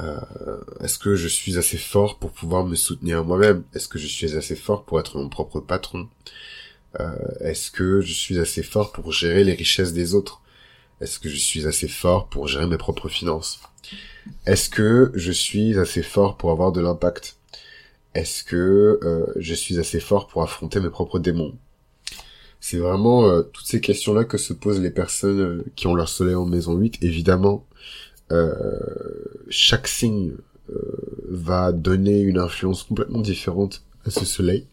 Euh, 0.00 0.16
Est-ce 0.80 0.98
que 0.98 1.14
je 1.14 1.28
suis 1.28 1.58
assez 1.58 1.76
fort 1.76 2.18
pour 2.18 2.32
pouvoir 2.32 2.64
me 2.64 2.74
soutenir 2.74 3.24
moi-même? 3.24 3.62
Est-ce 3.74 3.88
que 3.88 3.98
je 3.98 4.06
suis 4.06 4.34
assez 4.34 4.56
fort 4.56 4.84
pour 4.84 4.98
être 4.98 5.18
mon 5.18 5.28
propre 5.28 5.60
patron? 5.60 6.08
Euh, 6.98 7.14
Est-ce 7.40 7.70
que 7.70 8.00
je 8.00 8.12
suis 8.14 8.38
assez 8.38 8.62
fort 8.62 8.92
pour 8.92 9.12
gérer 9.12 9.44
les 9.44 9.52
richesses 9.52 9.92
des 9.92 10.14
autres? 10.14 10.40
Est-ce 11.02 11.18
que 11.18 11.28
je 11.28 11.36
suis 11.36 11.66
assez 11.66 11.88
fort 11.88 12.28
pour 12.28 12.48
gérer 12.48 12.66
mes 12.66 12.78
propres 12.78 13.10
finances? 13.10 13.60
Est-ce 14.46 14.70
que 14.70 15.12
je 15.14 15.32
suis 15.32 15.78
assez 15.78 16.02
fort 16.02 16.38
pour 16.38 16.50
avoir 16.52 16.72
de 16.72 16.80
l'impact? 16.80 17.36
Est-ce 18.14 18.42
que 18.42 18.98
euh, 19.02 19.26
je 19.36 19.52
suis 19.52 19.78
assez 19.78 20.00
fort 20.00 20.26
pour 20.26 20.42
affronter 20.42 20.80
mes 20.80 20.88
propres 20.88 21.18
démons? 21.18 21.54
C'est 22.68 22.78
vraiment 22.78 23.28
euh, 23.28 23.42
toutes 23.42 23.64
ces 23.64 23.80
questions-là 23.80 24.24
que 24.24 24.38
se 24.38 24.52
posent 24.52 24.80
les 24.80 24.90
personnes 24.90 25.38
euh, 25.38 25.64
qui 25.76 25.86
ont 25.86 25.94
leur 25.94 26.08
soleil 26.08 26.34
en 26.34 26.46
maison 26.46 26.74
8. 26.74 26.98
Évidemment, 27.00 27.64
chaque 29.48 29.86
signe 29.86 30.32
va 31.28 31.70
donner 31.70 32.18
une 32.22 32.38
influence 32.38 32.82
complètement 32.82 33.20
différente 33.20 33.84
à 34.04 34.10
ce 34.10 34.24
soleil. 34.24 34.66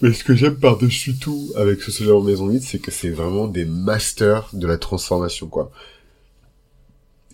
Mais 0.00 0.14
ce 0.14 0.24
que 0.24 0.34
j'aime 0.34 0.56
par-dessus 0.56 1.18
tout 1.18 1.52
avec 1.54 1.82
ce 1.82 1.90
soleil 1.90 2.12
en 2.12 2.22
maison 2.22 2.48
8, 2.48 2.62
c'est 2.62 2.78
que 2.78 2.90
c'est 2.90 3.10
vraiment 3.10 3.46
des 3.46 3.66
masters 3.66 4.48
de 4.54 4.66
la 4.66 4.78
transformation, 4.78 5.48
quoi. 5.48 5.70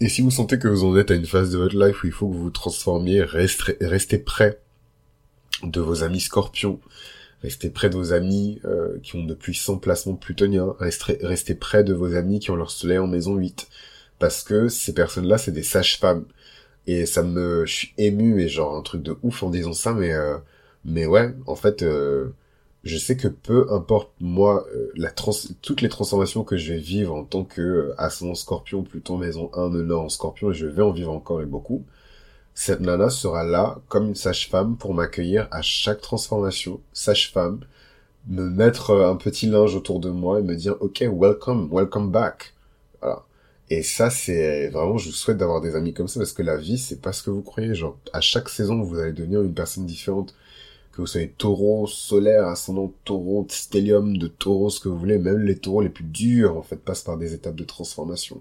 Et 0.00 0.08
si 0.08 0.22
vous 0.22 0.32
sentez 0.32 0.58
que 0.58 0.66
vous 0.66 0.82
en 0.82 0.96
êtes 0.96 1.12
à 1.12 1.14
une 1.14 1.24
phase 1.24 1.52
de 1.52 1.58
votre 1.58 1.78
life 1.78 2.02
où 2.02 2.08
il 2.08 2.12
faut 2.12 2.26
que 2.26 2.34
vous 2.34 2.42
vous 2.42 2.50
transformiez, 2.50 3.22
restez, 3.22 3.76
restez 3.80 4.18
près 4.18 4.60
de 5.62 5.80
vos 5.80 6.02
amis 6.02 6.20
scorpions, 6.20 6.80
restez 7.42 7.70
près 7.70 7.90
de 7.90 7.96
vos 7.96 8.12
amis 8.12 8.60
euh, 8.64 8.98
qui 9.02 9.16
ont 9.16 9.24
de 9.24 9.34
puissants 9.34 9.78
placements 9.78 10.14
plutoniens, 10.14 10.74
restez, 10.78 11.18
restez 11.22 11.54
près 11.54 11.84
de 11.84 11.94
vos 11.94 12.14
amis 12.14 12.40
qui 12.40 12.50
ont 12.50 12.56
leur 12.56 12.70
soleil 12.70 12.98
en 12.98 13.06
maison 13.06 13.36
8. 13.36 13.68
Parce 14.18 14.42
que 14.42 14.68
ces 14.68 14.94
personnes-là, 14.94 15.38
c'est 15.38 15.52
des 15.52 15.62
sages-femmes. 15.62 16.24
Et 16.86 17.06
ça 17.06 17.22
me... 17.22 17.66
Je 17.66 17.74
suis 17.74 17.92
ému 17.98 18.40
et 18.42 18.48
genre 18.48 18.76
un 18.76 18.82
truc 18.82 19.02
de 19.02 19.16
ouf 19.22 19.42
en 19.42 19.50
disant 19.50 19.72
ça, 19.72 19.92
mais... 19.92 20.12
Euh, 20.12 20.38
mais 20.84 21.06
ouais, 21.06 21.34
en 21.46 21.56
fait... 21.56 21.82
Euh, 21.82 22.32
je 22.86 22.98
sais 22.98 23.16
que 23.16 23.28
peu 23.28 23.66
importe 23.72 24.12
moi 24.20 24.64
euh, 24.72 24.92
la 24.94 25.10
trans 25.10 25.32
toutes 25.60 25.80
les 25.80 25.88
transformations 25.88 26.44
que 26.44 26.56
je 26.56 26.72
vais 26.72 26.78
vivre 26.78 27.14
en 27.14 27.24
tant 27.24 27.44
que 27.44 27.92
ascendant 27.98 28.36
scorpion, 28.36 28.84
plutôt 28.84 29.16
maison 29.16 29.50
1 29.54 29.70
de 29.70 29.82
Nord 29.82 30.04
en 30.04 30.08
scorpion, 30.08 30.52
et 30.52 30.54
je 30.54 30.66
vais 30.66 30.82
en 30.82 30.92
vivre 30.92 31.12
encore 31.12 31.42
et 31.42 31.46
beaucoup, 31.46 31.84
cette 32.56 32.80
nana 32.80 33.10
sera 33.10 33.44
là 33.44 33.78
comme 33.88 34.08
une 34.08 34.14
sage-femme 34.14 34.76
pour 34.78 34.94
m'accueillir 34.94 35.46
à 35.50 35.60
chaque 35.62 36.00
transformation, 36.00 36.80
sage-femme, 36.94 37.60
me 38.28 38.48
mettre 38.48 38.92
un 38.96 39.16
petit 39.16 39.46
linge 39.46 39.76
autour 39.76 40.00
de 40.00 40.10
moi 40.10 40.40
et 40.40 40.42
me 40.42 40.56
dire 40.56 40.76
ok 40.80 41.04
welcome, 41.12 41.68
welcome 41.70 42.10
back. 42.10 42.54
Voilà. 43.02 43.24
Et 43.70 43.82
ça 43.82 44.10
c'est 44.10 44.68
vraiment 44.70 44.98
je 44.98 45.10
vous 45.10 45.14
souhaite 45.14 45.36
d'avoir 45.36 45.60
des 45.60 45.76
amis 45.76 45.92
comme 45.92 46.08
ça 46.08 46.18
parce 46.18 46.32
que 46.32 46.42
la 46.42 46.56
vie 46.56 46.78
c'est 46.78 47.00
pas 47.00 47.12
ce 47.12 47.22
que 47.22 47.30
vous 47.30 47.42
croyez, 47.42 47.74
genre 47.74 47.98
à 48.14 48.22
chaque 48.22 48.48
saison 48.48 48.82
vous 48.82 48.98
allez 48.98 49.12
devenir 49.12 49.42
une 49.42 49.54
personne 49.54 49.86
différente 49.86 50.34
que 50.92 51.02
vous 51.02 51.06
soyez 51.06 51.28
taureau, 51.28 51.86
solaire, 51.86 52.46
ascendant 52.46 52.90
taureau, 53.04 53.46
stellium 53.50 54.16
de 54.16 54.28
taureau, 54.28 54.70
ce 54.70 54.80
que 54.80 54.88
vous 54.88 54.98
voulez, 54.98 55.18
même 55.18 55.40
les 55.40 55.58
taureaux 55.58 55.82
les 55.82 55.90
plus 55.90 56.04
durs, 56.04 56.56
en 56.56 56.62
fait, 56.62 56.76
passent 56.76 57.02
par 57.02 57.18
des 57.18 57.34
étapes 57.34 57.54
de 57.54 57.64
transformation. 57.64 58.40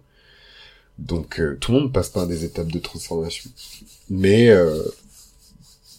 Donc, 0.98 1.40
euh, 1.40 1.58
tout 1.60 1.72
le 1.74 1.80
monde 1.80 1.94
passe 1.94 2.10
par 2.10 2.28
des 2.28 2.46
étapes 2.46 2.72
de 2.72 2.80
transformation. 2.80 3.50
Mais, 4.10 4.50
euh, 4.50 4.84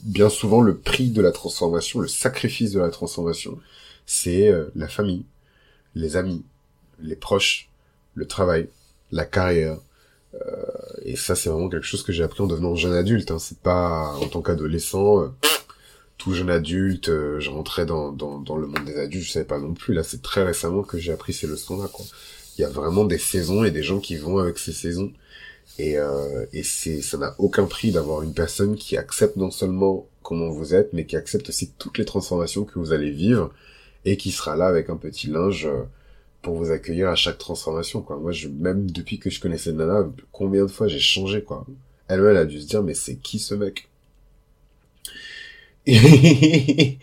bien 0.03 0.29
souvent 0.29 0.63
le 0.63 0.77
prix 0.77 1.11
de 1.11 1.21
la 1.21 1.33
transformation, 1.33 2.01
le 2.01 2.09
sacrifice 2.09 2.73
de 2.73 2.81
la 2.81 2.91
transformation, 2.91 3.59
c'est 4.07 4.49
euh, 4.49 4.71
la 4.77 4.89
famille, 4.89 5.25
les 5.95 6.17
amis, 6.17 6.45
les 7.01 7.17
proches, 7.17 7.69
le 8.15 8.27
travail, 8.27 8.69
la 9.11 9.25
carrière. 9.25 9.79
Euh, 10.35 10.67
et 11.03 11.17
ça, 11.17 11.35
c'est 11.35 11.49
vraiment 11.49 11.69
quelque 11.69 11.87
chose 11.87 12.03
que 12.03 12.13
j'ai 12.13 12.23
appris 12.23 12.43
en 12.43 12.47
devenant 12.47 12.75
jeune 12.77 12.93
adulte. 12.93 13.31
Hein. 13.31 13.39
C'est 13.39 13.59
pas 13.59 14.15
en 14.21 14.29
tant 14.29 14.43
qu'adolescent, 14.43 15.23
euh, 15.23 15.29
tout 16.19 16.35
jeune 16.35 16.51
adulte, 16.51 17.07
je 17.07 17.51
rentrais 17.51 17.85
dans, 17.85 18.13
dans, 18.13 18.39
dans, 18.39 18.57
le 18.57 18.67
monde 18.67 18.85
des 18.85 18.99
adultes, 18.99 19.27
je 19.27 19.33
savais 19.33 19.45
pas 19.45 19.59
non 19.59 19.75
plus. 19.75 19.93
Là, 19.93 20.03
c'est 20.03 20.23
très 20.23 20.45
récemment 20.45 20.83
que 20.83 20.99
j'ai 20.99 21.13
appris 21.13 21.33
ces 21.33 21.47
leçons-là. 21.47 21.89
Quoi. 21.93 22.07
Il 22.57 22.63
y 22.63 22.65
a 22.65 22.69
vraiment 22.69 23.05
des 23.05 23.19
saisons 23.19 23.65
et 23.65 23.71
des 23.71 23.83
gens 23.83 24.01
qui 24.01 24.17
vont 24.17 24.39
avec 24.39 24.59
ces 24.59 24.73
saisons. 24.73 25.13
Et, 25.79 25.99
euh, 25.99 26.47
et 26.53 26.63
c'est, 26.63 27.03
ça 27.03 27.19
n'a 27.19 27.35
aucun 27.39 27.67
prix 27.67 27.91
d'avoir 27.91 28.23
une 28.23 28.33
personne 28.33 28.77
qui 28.77 28.97
accepte 28.97 29.37
non 29.37 29.51
seulement 29.51 30.07
comment 30.23 30.49
vous 30.49 30.75
êtes, 30.75 30.93
mais 30.93 31.05
qui 31.05 31.17
accepte 31.17 31.49
aussi 31.51 31.71
toutes 31.79 31.99
les 31.99 32.05
transformations 32.05 32.65
que 32.65 32.79
vous 32.79 32.93
allez 32.93 33.11
vivre 33.11 33.53
et 34.05 34.17
qui 34.17 34.31
sera 34.31 34.57
là 34.57 34.67
avec 34.67 34.89
un 34.89 34.97
petit 34.97 35.27
linge 35.27 35.67
euh, 35.67 35.83
pour 36.43 36.55
vous 36.55 36.71
accueillir 36.71 37.09
à 37.09 37.17
chaque 37.17 37.39
transformation. 37.39 38.01
Quoi. 38.01 38.17
Moi, 38.19 38.33
je, 38.33 38.49
même 38.49 38.91
depuis 38.91 39.19
que 39.19 39.31
je 39.31 39.41
connaissais 39.41 39.73
Nana, 39.73 40.09
combien 40.33 40.63
de 40.63 40.71
fois 40.71 40.89
j'ai 40.89 41.01
changé 41.01 41.43
quoi. 41.43 41.67
Elle, 42.09 42.21
elle 42.21 42.37
a 42.37 42.45
dû 42.45 42.61
se 42.61 42.67
dire 42.67 42.83
mais 42.83 42.95
c'est 42.95 43.17
qui 43.17 43.39
ce 43.39 43.55
mec? 43.55 43.89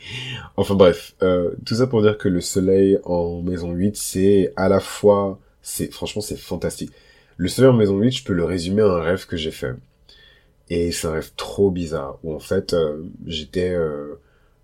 Enfin 0.57 0.75
bref, 0.75 1.15
euh, 1.23 1.51
tout 1.65 1.75
ça 1.75 1.87
pour 1.87 2.01
dire 2.01 2.17
que 2.17 2.27
le 2.27 2.41
soleil 2.41 2.99
en 3.05 3.41
maison 3.41 3.71
8, 3.71 3.95
c'est 3.95 4.53
à 4.55 4.69
la 4.69 4.79
fois, 4.79 5.39
c'est 5.63 5.91
franchement 5.91 6.21
c'est 6.21 6.37
fantastique. 6.37 6.91
Le 7.37 7.67
en 7.67 7.73
maison 7.73 7.97
8, 7.97 8.11
je 8.11 8.23
peux 8.23 8.33
le 8.33 8.45
résumer 8.45 8.83
à 8.83 8.87
un 8.87 9.01
rêve 9.01 9.25
que 9.25 9.37
j'ai 9.37 9.51
fait. 9.51 9.73
Et 10.69 10.91
c'est 10.91 11.07
un 11.07 11.13
rêve 11.13 11.31
trop 11.35 11.71
bizarre, 11.71 12.19
où 12.23 12.33
en 12.33 12.39
fait, 12.39 12.73
euh, 12.73 13.03
j'étais 13.25 13.71
euh, 13.71 14.15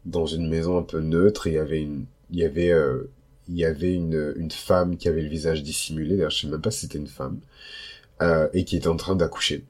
dans 0.06 0.26
une 0.26 0.50
maison 0.50 0.78
un 0.78 0.84
peu 0.84 1.00
neutre, 1.02 1.48
et 1.48 1.52
il 1.52 1.56
y 1.56 1.58
avait 1.58 1.82
une, 1.82 2.06
il 2.32 2.40
y 2.40 2.46
avait, 2.46 2.72
euh, 2.72 3.10
il 3.50 3.58
y 3.58 3.66
avait 3.66 3.94
une, 3.94 4.34
une 4.38 4.52
femme 4.52 4.98
qui 4.98 5.08
avait 5.08 5.22
le 5.22 5.30
visage 5.30 5.64
dissimulé, 5.64 6.16
d'ailleurs 6.16 6.32
je 6.32 6.42
sais 6.42 6.48
même 6.48 6.62
pas 6.62 6.72
si 6.72 6.82
c'était 6.82 7.00
une 7.00 7.08
femme, 7.08 7.40
et 8.54 8.66
qui 8.66 8.76
était 8.76 8.88
en 8.88 8.98
train 8.98 9.16
d'accoucher 9.16 9.64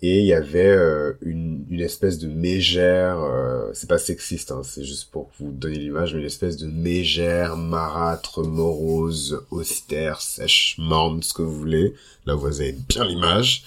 et 0.00 0.20
il 0.20 0.26
y 0.26 0.32
avait 0.32 0.70
euh, 0.70 1.14
une, 1.22 1.66
une, 1.70 1.80
espèce 1.80 2.18
de 2.18 2.28
mégère, 2.28 3.18
euh, 3.18 3.70
c'est 3.74 3.88
pas 3.88 3.98
sexiste, 3.98 4.52
hein, 4.52 4.62
c'est 4.62 4.84
juste 4.84 5.10
pour 5.10 5.28
vous 5.40 5.50
donner 5.50 5.76
l'image, 5.76 6.14
mais 6.14 6.20
une 6.20 6.26
espèce 6.26 6.56
de 6.56 6.68
mégère 6.68 7.56
marâtre, 7.56 8.44
morose, 8.44 9.44
austère, 9.50 10.20
sèche, 10.20 10.76
morne, 10.78 11.22
ce 11.24 11.34
que 11.34 11.42
vous 11.42 11.52
voulez, 11.54 11.94
là 12.26 12.34
vous 12.34 12.60
avez 12.60 12.76
bien 12.88 13.04
l'image, 13.04 13.64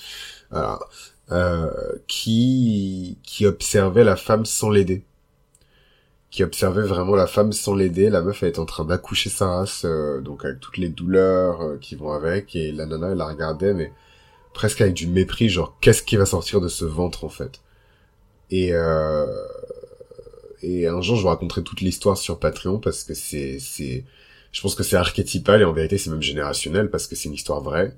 voilà, 0.52 0.80
euh, 1.32 1.70
qui 2.08 3.17
qui 3.24 3.46
observait 3.46 4.06
la 4.06 4.15
femme 4.15 4.46
sans 4.46 4.70
l'aider, 4.70 5.04
qui 6.30 6.44
observait 6.46 6.82
vraiment 6.84 7.15
la 7.15 7.28
femme 7.28 7.52
sans 7.52 7.76
l'aider, 7.76 8.10
la 8.10 8.22
meuf 8.22 8.41
elle 8.41 8.50
est 8.50 8.60
en 8.60 8.65
train 8.65 8.86
d'accoucher 8.86 9.30
sa 9.30 9.48
race, 9.50 9.84
euh, 9.84 10.22
donc 10.22 10.46
avec 10.46 10.62
toutes 10.62 10.78
les 10.78 10.89
douleurs 10.89 11.78
qui 11.82 11.96
vont 11.96 12.13
avec, 12.13 12.56
et 12.56 12.72
la 12.72 12.86
nana 12.86 13.10
elle 13.12 13.17
la 13.17 13.28
regardait, 13.28 13.74
mais 13.74 13.91
presque 14.54 14.82
avec 14.82 14.94
du 14.94 15.08
mépris, 15.08 15.50
genre 15.50 15.78
qu'est-ce 15.82 16.04
qui 16.04 16.16
va 16.16 16.26
sortir 16.26 16.62
de 16.62 16.68
ce 16.68 16.86
ventre 16.86 17.24
en 17.24 17.30
fait? 17.30 17.62
Et 18.50 18.74
euh, 18.74 19.26
et 20.64 20.88
un 20.88 21.02
jour 21.02 21.16
je 21.16 21.22
vous 21.24 21.28
raconterai 21.30 21.64
toute 21.64 21.82
l'histoire 21.82 22.18
sur 22.18 22.40
Patreon 22.40 22.80
parce 22.80 23.04
que 23.04 23.14
c'est 23.14 23.60
c'est 23.60 24.04
je 24.52 24.62
pense 24.62 24.76
que 24.76 24.84
c'est 24.84 24.98
archétypal 24.98 25.62
et 25.62 25.64
en 25.66 25.74
vérité 25.74 25.98
c'est 25.98 26.10
même 26.10 26.22
générationnel 26.22 26.90
parce 26.90 27.08
que 27.08 27.16
c'est 27.16 27.30
une 27.30 27.36
histoire 27.36 27.62
vraie. 27.62 27.96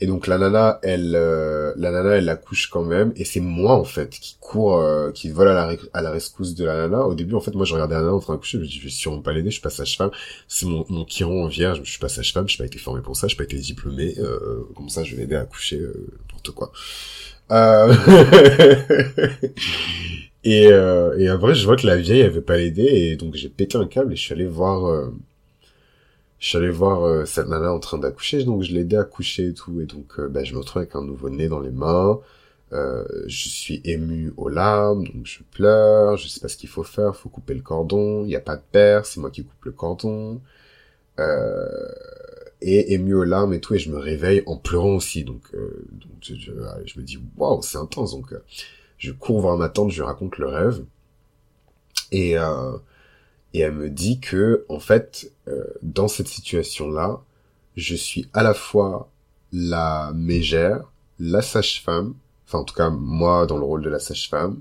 Et 0.00 0.06
donc 0.06 0.26
la 0.26 0.38
nana, 0.38 0.80
elle, 0.82 1.14
euh, 1.14 1.72
la 1.76 1.92
nana, 1.92 2.16
elle 2.16 2.28
accouche 2.28 2.68
quand 2.68 2.82
même, 2.82 3.12
et 3.16 3.24
c'est 3.24 3.40
moi 3.40 3.74
en 3.74 3.84
fait 3.84 4.10
qui 4.10 4.36
court, 4.40 4.78
euh, 4.78 5.12
qui 5.12 5.30
vole 5.30 5.48
à 5.48 5.54
la, 5.54 5.76
à 5.92 6.02
la 6.02 6.10
rescousse 6.10 6.54
de 6.54 6.64
la 6.64 6.74
nana. 6.74 7.06
Au 7.06 7.14
début, 7.14 7.34
en 7.34 7.40
fait, 7.40 7.54
moi, 7.54 7.64
je 7.64 7.74
regardais 7.74 7.94
la 7.94 8.00
nana 8.00 8.14
en 8.14 8.18
train 8.18 8.34
d'accoucher, 8.34 8.58
je 8.58 8.62
me 8.62 8.66
dis, 8.66 8.78
je 8.78 8.84
vais 8.84 8.90
sûrement 8.90 9.22
pas 9.22 9.32
l'aider, 9.32 9.50
je 9.50 9.54
suis 9.54 9.62
pas 9.62 9.70
sage-femme. 9.70 10.10
C'est 10.48 10.66
mon, 10.66 10.84
mon 10.88 11.04
chiron 11.04 11.44
en 11.44 11.46
vierge, 11.46 11.80
je 11.84 11.90
suis 11.90 12.00
pas 12.00 12.08
sage-femme, 12.08 12.48
je 12.48 12.54
n'ai 12.54 12.58
pas 12.58 12.66
été 12.66 12.78
formé 12.78 13.02
pour 13.02 13.16
ça, 13.16 13.28
je 13.28 13.34
n'ai 13.34 13.36
pas 13.36 13.44
été 13.44 13.56
diplômé. 13.56 14.14
Euh, 14.18 14.66
comme 14.74 14.88
ça, 14.88 15.04
je 15.04 15.14
vais 15.14 15.22
l'aider 15.22 15.36
à 15.36 15.42
accoucher, 15.42 15.78
euh, 15.78 16.08
n'importe 16.22 16.50
quoi. 16.50 16.72
Euh... 17.52 17.94
et, 20.44 20.66
euh, 20.72 21.16
et 21.18 21.28
après, 21.28 21.54
je 21.54 21.64
vois 21.64 21.76
que 21.76 21.86
la 21.86 21.96
vieille, 21.96 22.20
elle 22.20 22.42
pas 22.42 22.56
l'aider, 22.56 22.82
et 22.82 23.16
donc 23.16 23.36
j'ai 23.36 23.48
pété 23.48 23.78
un 23.78 23.86
câble 23.86 24.12
et 24.12 24.16
je 24.16 24.22
suis 24.22 24.34
allé 24.34 24.46
voir 24.46 25.10
je 26.44 26.50
suis 26.50 26.58
allé 26.58 26.68
voir 26.68 27.04
euh, 27.04 27.24
cette 27.24 27.48
nana 27.48 27.72
en 27.72 27.78
train 27.78 27.96
d'accoucher, 27.96 28.44
donc 28.44 28.62
je 28.62 28.72
l'ai 28.74 28.80
aidé 28.80 28.96
à 28.96 29.04
coucher 29.04 29.46
et 29.46 29.54
tout, 29.54 29.80
et 29.80 29.86
donc 29.86 30.18
euh, 30.18 30.28
ben, 30.28 30.44
je 30.44 30.52
me 30.52 30.58
retrouve 30.58 30.82
avec 30.82 30.94
un 30.94 31.02
nouveau-né 31.02 31.48
dans 31.48 31.60
les 31.60 31.70
mains, 31.70 32.20
euh, 32.74 33.02
je 33.26 33.48
suis 33.48 33.80
ému 33.86 34.30
aux 34.36 34.50
larmes, 34.50 35.06
donc 35.06 35.24
je 35.24 35.38
pleure, 35.52 36.18
je 36.18 36.28
sais 36.28 36.40
pas 36.40 36.48
ce 36.48 36.58
qu'il 36.58 36.68
faut 36.68 36.82
faire, 36.82 37.16
faut 37.16 37.30
couper 37.30 37.54
le 37.54 37.62
cordon, 37.62 38.24
il 38.24 38.26
n'y 38.26 38.36
a 38.36 38.40
pas 38.40 38.56
de 38.56 38.62
père, 38.72 39.06
c'est 39.06 39.20
moi 39.20 39.30
qui 39.30 39.42
coupe 39.42 39.64
le 39.64 39.72
cordon, 39.72 40.42
et 42.60 42.92
ému 42.92 43.14
aux 43.14 43.24
larmes 43.24 43.54
et 43.54 43.60
tout, 43.60 43.74
et 43.74 43.78
je 43.78 43.90
me 43.90 43.96
réveille 43.96 44.42
en 44.44 44.58
pleurant 44.58 44.96
aussi, 44.96 45.24
donc, 45.24 45.50
donc 45.50 46.12
je, 46.20 46.34
je, 46.34 47.00
me 47.00 47.04
dis, 47.04 47.18
waouh, 47.38 47.62
c'est 47.62 47.78
intense, 47.78 48.10
donc 48.10 48.34
je 48.98 49.12
cours 49.12 49.40
voir 49.40 49.56
ma 49.56 49.70
tante, 49.70 49.92
je 49.92 50.02
raconte 50.02 50.36
le 50.36 50.48
rêve, 50.48 50.84
et... 52.12 52.36
Et 53.54 53.60
elle 53.60 53.72
me 53.72 53.88
dit 53.88 54.20
que 54.20 54.66
en 54.68 54.80
fait 54.80 55.32
euh, 55.48 55.64
dans 55.82 56.08
cette 56.08 56.28
situation 56.28 56.90
là 56.90 57.22
je 57.76 57.94
suis 57.94 58.28
à 58.34 58.42
la 58.42 58.52
fois 58.52 59.10
la 59.52 60.12
mégère 60.14 60.92
la 61.18 61.40
sage-femme 61.40 62.14
enfin 62.46 62.58
en 62.58 62.64
tout 62.64 62.74
cas 62.74 62.90
moi 62.90 63.46
dans 63.46 63.56
le 63.56 63.64
rôle 63.64 63.82
de 63.82 63.88
la 63.88 64.00
sage-femme 64.00 64.60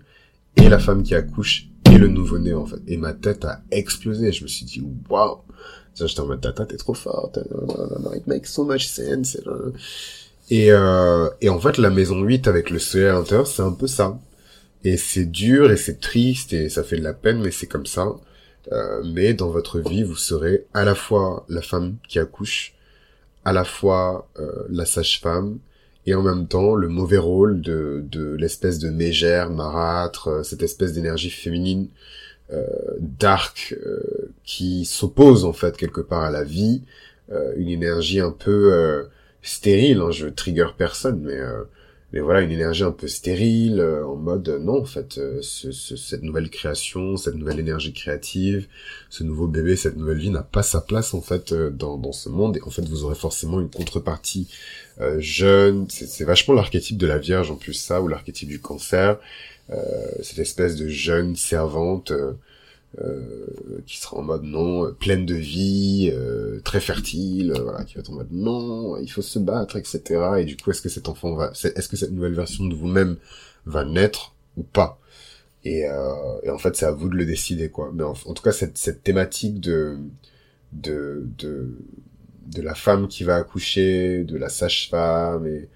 et 0.56 0.70
la 0.70 0.80
femme 0.80 1.04
qui 1.04 1.16
accouche 1.16 1.68
et 1.94 1.98
le 1.98 2.08
nouveau-né 2.08 2.54
en 2.54 2.66
fait. 2.66 2.80
Et 2.88 2.98
ma 2.98 3.14
tête 3.14 3.46
a 3.46 3.62
explosé. 3.72 4.32
Je 4.32 4.44
me 4.44 4.48
suis 4.48 4.66
dit 4.66 4.84
waouh! 5.10 5.38
J'étais 5.96 6.20
en 6.22 6.26
mode 6.26 6.42
tata 6.42 6.66
t'es 6.66 6.78
trop 6.78 6.94
forte. 6.94 7.40
It 8.16 8.28
makes 8.28 8.48
so 8.48 8.64
much 8.64 8.88
sense. 8.88 9.38
Et 10.50 10.72
euh, 10.72 11.30
et 11.42 11.50
en 11.50 11.60
fait 11.60 11.78
la 11.78 11.90
maison 11.90 12.22
8 12.22 12.48
avec 12.48 12.70
le 12.70 12.80
soleil 12.80 13.08
à 13.08 13.14
l'intérieur 13.14 13.48
c'est 13.48 13.62
un 13.62 13.72
peu 13.72 13.88
ça. 13.88 14.20
Et 14.84 14.98
c'est 14.98 15.26
dur 15.26 15.72
et 15.72 15.78
c'est 15.78 16.00
triste 16.00 16.54
et 16.54 16.70
ça 16.70 16.84
fait 16.84 16.98
de 16.98 17.04
la 17.04 17.14
peine 17.14 17.40
mais 17.42 17.52
c'est 17.52 17.68
comme 17.68 17.86
ça 17.86 18.16
euh, 18.72 19.02
mais 19.04 19.34
dans 19.34 19.50
votre 19.50 19.80
vie, 19.80 20.04
vous 20.04 20.16
serez 20.16 20.66
à 20.74 20.86
la 20.86 20.96
fois 20.96 21.46
la 21.50 21.62
femme 21.62 21.98
qui 22.08 22.20
accouche, 22.20 22.74
à 23.46 23.54
la 23.54 23.64
fois 23.64 24.30
euh, 24.40 24.66
la 24.70 24.86
sage-femme, 24.86 25.60
et 26.06 26.16
en 26.16 26.22
même 26.22 26.48
temps 26.48 26.76
le 26.76 26.88
mauvais 26.88 27.18
rôle 27.18 27.62
de, 27.62 28.04
de 28.10 28.36
l'espèce 28.36 28.80
de 28.80 28.90
mégère, 28.90 29.50
marâtre, 29.50 30.28
euh, 30.28 30.44
cette 30.44 30.64
espèce 30.64 30.94
d'énergie 30.94 31.30
féminine 31.30 31.88
euh, 32.52 32.66
dark 33.00 33.76
qui 34.44 34.86
s'oppose 34.86 35.46
en 35.46 35.54
fait 35.54 35.78
quelque 35.78 36.02
part 36.02 36.24
à 36.24 36.32
la 36.32 36.44
vie, 36.44 36.84
une 37.56 37.70
énergie 37.70 38.20
un 38.20 38.32
peu 38.32 39.08
stérile. 39.42 40.02
Hein, 40.02 40.12
je 40.12 40.28
trigger 40.28 40.68
personne, 40.78 41.22
mais 41.22 41.40
mais 42.14 42.20
voilà 42.20 42.42
une 42.42 42.52
énergie 42.52 42.84
un 42.84 42.92
peu 42.92 43.08
stérile 43.08 43.80
euh, 43.80 44.06
en 44.06 44.16
mode 44.16 44.48
euh, 44.48 44.60
non 44.60 44.82
en 44.82 44.86
fait 44.86 45.18
euh, 45.18 45.40
ce, 45.42 45.72
cette 45.72 46.22
nouvelle 46.22 46.52
création 46.52 47.18
cette 47.18 47.34
nouvelle 47.34 47.60
énergie 47.60 47.92
créative 47.92 48.68
ce 49.10 49.24
nouveau 49.24 49.48
bébé 49.48 49.76
cette 49.76 49.98
nouvelle 49.98 50.20
vie 50.20 50.30
n'a 50.30 50.44
pas 50.44 50.62
sa 50.62 50.80
place 50.80 51.16
en 51.16 51.22
fait 51.22 51.54
dans, 51.54 51.98
dans 51.98 52.12
ce 52.12 52.30
monde. 52.30 52.58
Et 52.58 52.62
en 52.62 52.70
fait 52.70 52.88
vous 52.88 53.04
aurez 53.04 53.16
forcément 53.16 53.60
une 53.60 53.70
contrepartie 53.70 54.48
jeune. 55.18 55.88
C'est 55.90 56.24
vachement 56.24 56.54
l'archétype 56.54 56.98
de 56.98 57.08
la 57.08 57.18
Vierge 57.18 57.50
en 57.52 57.56
plus 57.56 57.74
ça 57.74 58.02
ou 58.02 58.08
l'archétype 58.08 58.50
du 58.50 58.60
cancer 58.60 59.18
cette 60.22 60.40
espèce 60.40 60.76
de 60.76 60.88
jeune 60.88 61.36
servante 61.36 62.12
euh, 62.12 62.34
qui 63.86 63.98
sera 63.98 64.18
en 64.18 64.22
mode 64.22 64.44
non, 64.44 64.86
euh, 64.86 64.92
pleine 64.92 65.26
de 65.26 65.36
vie, 65.36 66.12
euh, 66.14 66.60
très 66.64 66.80
fertile, 66.80 67.54
voilà, 67.62 67.84
qui 67.84 67.96
va 67.96 68.02
être 68.02 68.12
en 68.12 68.16
mode 68.16 68.32
non, 68.32 68.98
il 68.98 69.10
faut 69.10 69.22
se 69.22 69.40
battre, 69.40 69.78
etc. 69.78 70.02
Et 70.40 70.46
du 70.46 70.58
coup, 70.58 70.72
est-ce 70.72 70.82
que 70.82 70.90
cet 70.90 71.10
enfant 71.10 71.34
va, 71.36 71.52
est-ce 71.52 71.88
que 71.90 71.98
cette 71.98 72.12
nouvelle 72.12 72.36
version 72.36 72.66
de 72.66 72.76
vous-même 72.76 73.18
va 73.66 73.84
naître 73.84 74.36
ou 74.58 74.64
pas? 74.64 75.00
Et, 75.66 75.86
et, 76.44 76.50
en 76.50 76.58
fait, 76.58 76.76
c'est 76.76 76.86
à 76.86 76.92
vous 76.92 77.10
de 77.10 77.16
le 77.16 77.26
décider, 77.26 77.70
quoi. 77.70 77.92
Mais 77.94 78.04
en, 78.04 78.14
tout 78.14 78.44
cas, 78.44 78.52
cette, 78.52 78.78
cette 78.78 79.02
thématique 79.02 79.62
de, 79.62 79.98
de, 80.74 81.26
de, 81.38 81.70
de 82.48 82.62
la 82.62 82.76
femme 82.76 83.08
qui 83.08 83.24
va 83.24 83.38
accoucher, 83.38 84.26
de 84.26 84.38
la 84.38 84.50
sage-femme 84.50 85.48
et, 85.48 85.70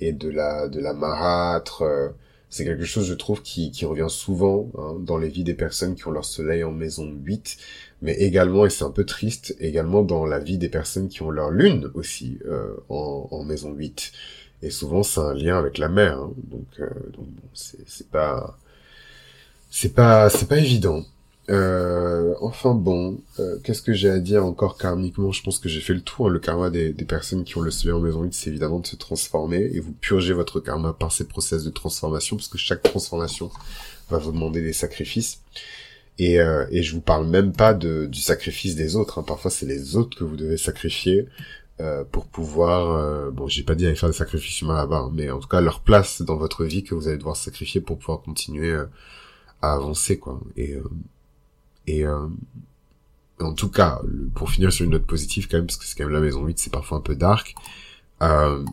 et 0.00 0.12
de 0.12 0.28
la, 0.28 0.68
de 0.68 0.78
la 0.78 0.92
marâtre, 0.92 2.12
c'est 2.50 2.64
quelque 2.64 2.84
chose, 2.84 3.06
je 3.06 3.14
trouve, 3.14 3.42
qui, 3.42 3.72
revient 3.84 4.08
souvent 4.08 4.70
hein, 4.76 4.96
dans 5.00 5.18
les 5.18 5.28
vies 5.28 5.44
des 5.44 5.54
personnes 5.54 5.94
qui 5.94 6.06
ont 6.08 6.10
leur 6.10 6.24
soleil 6.24 6.64
en 6.64 6.72
maison 6.72 7.08
8, 7.08 7.56
mais 8.02 8.14
également, 8.14 8.66
et 8.66 8.70
c'est 8.70 8.84
un 8.84 8.90
peu 8.90 9.04
triste, 9.04 9.56
également 9.60 10.02
dans 10.02 10.26
la 10.26 10.40
vie 10.40 10.58
des 10.58 10.68
personnes 10.68 11.08
qui 11.08 11.22
ont 11.22 11.30
leur 11.30 11.50
lune 11.50 11.90
aussi 11.94 12.38
euh, 12.46 12.74
en, 12.88 13.44
maison 13.44 13.72
8. 13.72 14.12
Et 14.62 14.70
souvent, 14.70 15.02
c'est 15.04 15.20
un 15.20 15.32
lien 15.32 15.58
avec 15.58 15.78
la 15.78 15.88
mère, 15.88 16.18
hein, 16.18 16.32
donc, 16.44 16.66
euh, 16.80 16.88
donc 17.12 17.26
c'est 17.54 18.10
pas... 18.10 18.58
C'est 19.72 19.94
pas, 19.94 20.28
c'est 20.30 20.48
pas 20.48 20.58
évident. 20.58 21.04
Euh, 21.48 22.34
enfin 22.40 22.74
bon, 22.74 23.20
euh, 23.40 23.58
qu'est-ce 23.64 23.82
que 23.82 23.92
j'ai 23.92 24.10
à 24.10 24.20
dire 24.20 24.44
encore 24.44 24.76
karmiquement? 24.76 25.32
Je 25.32 25.42
pense 25.42 25.58
que 25.58 25.68
j'ai 25.68 25.80
fait 25.80 25.94
le 25.94 26.02
tour. 26.02 26.28
Le 26.30 26.38
karma 26.38 26.70
des, 26.70 26.92
personnes 26.92 27.44
qui 27.44 27.56
ont 27.56 27.62
le 27.62 27.70
soleil 27.70 27.94
en 27.94 28.00
maison 28.00 28.22
8, 28.22 28.34
c'est 28.34 28.50
évidemment 28.50 28.78
de 28.78 28.86
se 28.86 28.96
transformer 28.96 29.70
et 29.72 29.80
vous 29.80 29.92
purgez 29.92 30.32
votre 30.32 30.60
karma 30.60 30.92
par 30.92 31.12
ces 31.12 31.26
process 31.26 31.64
de 31.64 31.70
transformation 31.70 32.36
parce 32.36 32.48
que 32.48 32.58
chaque 32.58 32.82
transformation 32.82 33.50
va 34.10 34.18
vous 34.18 34.32
demander 34.32 34.62
des 34.62 34.72
sacrifices. 34.72 35.40
Et, 36.18 36.38
euh, 36.38 36.66
et 36.70 36.82
je 36.82 36.94
vous 36.94 37.00
parle 37.00 37.26
même 37.26 37.52
pas 37.52 37.72
de, 37.72 38.06
du 38.06 38.20
sacrifice 38.20 38.76
des 38.76 38.94
autres. 38.94 39.18
Hein. 39.18 39.22
Parfois, 39.22 39.50
c'est 39.50 39.66
les 39.66 39.96
autres 39.96 40.18
que 40.18 40.24
vous 40.24 40.36
devez 40.36 40.58
sacrifier 40.58 41.26
euh, 41.80 42.04
pour 42.04 42.26
pouvoir. 42.26 42.90
Euh, 42.90 43.30
bon, 43.30 43.48
j'ai 43.48 43.62
pas 43.62 43.74
dit 43.74 43.86
aller 43.86 43.96
faire 43.96 44.10
des 44.10 44.14
sacrifices 44.14 44.60
humains 44.60 44.76
là-bas, 44.76 44.98
hein, 44.98 45.10
mais 45.14 45.30
en 45.30 45.38
tout 45.40 45.48
cas 45.48 45.62
leur 45.62 45.80
place 45.80 46.20
dans 46.22 46.36
votre 46.36 46.64
vie 46.64 46.84
que 46.84 46.94
vous 46.94 47.08
allez 47.08 47.16
devoir 47.16 47.36
sacrifier 47.36 47.80
pour 47.80 47.98
pouvoir 47.98 48.20
continuer 48.20 48.76
à 49.62 49.72
avancer, 49.72 50.18
quoi. 50.18 50.40
Et 51.86 52.04
en 52.06 53.54
tout 53.54 53.70
cas, 53.70 54.00
pour 54.34 54.50
finir 54.50 54.72
sur 54.72 54.84
une 54.84 54.92
note 54.92 55.06
positive 55.06 55.48
quand 55.48 55.56
même, 55.56 55.66
parce 55.66 55.76
que 55.76 55.84
c'est 55.84 55.96
quand 55.96 56.04
même 56.04 56.12
la 56.12 56.20
maison 56.20 56.44
8, 56.44 56.58
c'est 56.58 56.72
parfois 56.72 56.98
un 56.98 57.00
peu 57.00 57.16
dark. 57.16 57.54
le, 58.20 58.64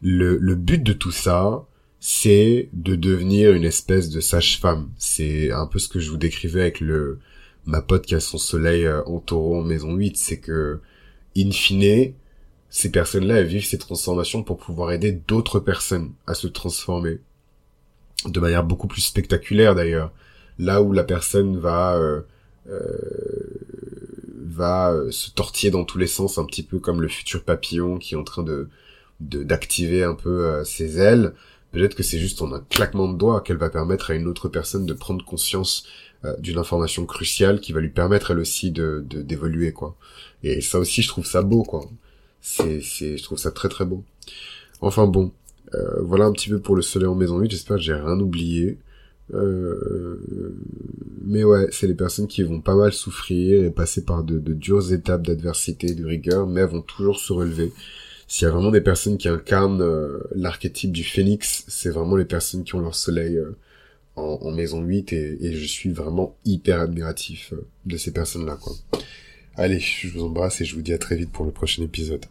le 0.00 0.54
but 0.54 0.82
de 0.82 0.92
tout 0.92 1.12
ça, 1.12 1.64
c'est 2.04 2.68
de 2.72 2.96
devenir 2.96 3.52
une 3.52 3.64
espèce 3.64 4.10
de 4.10 4.20
sage-femme. 4.20 4.90
C'est 4.98 5.52
un 5.52 5.68
peu 5.68 5.78
ce 5.78 5.88
que 5.88 6.00
je 6.00 6.10
vous 6.10 6.16
décrivais 6.16 6.62
avec 6.62 6.80
le 6.80 7.20
ma 7.64 7.80
pote 7.80 8.06
qui 8.06 8.16
a 8.16 8.20
son 8.20 8.38
soleil 8.38 8.86
euh, 8.86 9.04
en 9.04 9.20
taureau 9.20 9.60
en 9.60 9.62
maison 9.62 9.94
8, 9.94 10.16
c'est 10.16 10.40
que 10.40 10.80
in 11.36 11.52
fine, 11.52 12.12
ces 12.70 12.90
personnes-là, 12.90 13.36
elles 13.36 13.46
vivent 13.46 13.64
ces 13.64 13.78
transformations 13.78 14.42
pour 14.42 14.58
pouvoir 14.58 14.90
aider 14.92 15.12
d'autres 15.12 15.60
personnes 15.60 16.12
à 16.26 16.34
se 16.34 16.48
transformer 16.48 17.20
de 18.26 18.40
manière 18.40 18.64
beaucoup 18.64 18.88
plus 18.88 19.02
spectaculaire 19.02 19.74
d'ailleurs. 19.74 20.12
Là 20.58 20.82
où 20.82 20.92
la 20.92 21.04
personne 21.04 21.58
va 21.58 21.96
euh, 21.96 22.20
euh, 22.68 22.78
va 24.36 24.94
se 25.10 25.30
tortiller 25.30 25.70
dans 25.70 25.84
tous 25.84 25.98
les 25.98 26.06
sens, 26.06 26.38
un 26.38 26.44
petit 26.44 26.62
peu 26.62 26.78
comme 26.78 27.00
le 27.00 27.08
futur 27.08 27.42
papillon 27.42 27.98
qui 27.98 28.14
est 28.14 28.18
en 28.18 28.24
train 28.24 28.42
de 28.42 28.68
d'activer 29.20 30.02
un 30.02 30.14
peu 30.14 30.64
ses 30.64 30.98
ailes 30.98 31.32
Peut-être 31.72 31.94
que 31.94 32.02
c'est 32.02 32.18
juste 32.18 32.42
en 32.42 32.52
un 32.52 32.60
claquement 32.60 33.08
de 33.08 33.16
doigts 33.16 33.40
qu'elle 33.40 33.56
va 33.56 33.70
permettre 33.70 34.10
à 34.10 34.14
une 34.14 34.26
autre 34.28 34.48
personne 34.48 34.84
de 34.84 34.92
prendre 34.92 35.24
conscience 35.24 35.84
euh, 36.24 36.36
d'une 36.38 36.58
information 36.58 37.06
cruciale 37.06 37.60
qui 37.60 37.72
va 37.72 37.80
lui 37.80 37.88
permettre 37.88 38.30
elle 38.30 38.38
aussi 38.38 38.70
de 38.70 39.02
d'évoluer 39.08 39.72
quoi. 39.72 39.96
Et 40.42 40.60
ça 40.60 40.78
aussi 40.78 41.00
je 41.00 41.08
trouve 41.08 41.24
ça 41.26 41.40
beau 41.40 41.62
quoi. 41.62 41.90
C'est 42.42 42.82
c'est 42.82 43.16
je 43.16 43.22
trouve 43.22 43.38
ça 43.38 43.50
très 43.50 43.70
très 43.70 43.86
beau. 43.86 44.04
Enfin 44.82 45.06
bon, 45.06 45.32
euh, 45.74 46.02
voilà 46.02 46.26
un 46.26 46.32
petit 46.32 46.50
peu 46.50 46.60
pour 46.60 46.76
le 46.76 46.82
soleil 46.82 47.08
en 47.08 47.14
maison 47.14 47.38
8, 47.38 47.50
j'espère 47.50 47.78
que 47.78 47.82
j'ai 47.82 47.94
rien 47.94 48.20
oublié. 48.20 48.78
Euh, 49.34 50.18
mais 51.24 51.44
ouais, 51.44 51.68
c'est 51.70 51.86
les 51.86 51.94
personnes 51.94 52.26
qui 52.26 52.42
vont 52.42 52.60
pas 52.60 52.74
mal 52.74 52.92
souffrir 52.92 53.64
et 53.64 53.70
passer 53.70 54.04
par 54.04 54.24
de, 54.24 54.38
dures 54.38 54.92
étapes 54.92 55.26
d'adversité, 55.26 55.94
de 55.94 56.04
rigueur, 56.04 56.46
mais 56.46 56.60
elles 56.60 56.68
vont 56.68 56.82
toujours 56.82 57.18
se 57.18 57.32
relever 57.32 57.72
s'il 58.32 58.46
y 58.46 58.48
a 58.48 58.50
vraiment 58.50 58.70
des 58.70 58.80
personnes 58.80 59.18
qui 59.18 59.28
incarnent 59.28 59.82
euh, 59.82 60.18
l'archétype 60.34 60.90
du 60.90 61.04
phénix, 61.04 61.66
c'est 61.68 61.90
vraiment 61.90 62.16
les 62.16 62.24
personnes 62.24 62.64
qui 62.64 62.74
ont 62.74 62.80
leur 62.80 62.94
soleil 62.94 63.36
euh, 63.36 63.54
en, 64.16 64.50
maison 64.52 64.80
8 64.80 65.12
et, 65.12 65.52
je 65.52 65.66
suis 65.66 65.90
vraiment 65.90 66.34
hyper 66.46 66.80
admiratif 66.80 67.52
de 67.84 67.96
ces 67.98 68.10
personnes-là, 68.10 68.56
quoi. 68.58 68.72
Allez, 69.54 69.80
je 69.80 70.08
vous 70.08 70.24
embrasse 70.24 70.62
et 70.62 70.64
je 70.64 70.74
vous 70.74 70.80
dis 70.80 70.94
à 70.94 70.98
très 70.98 71.14
vite 71.14 71.30
pour 71.30 71.44
le 71.44 71.50
prochain 71.50 71.82
épisode. 71.82 72.24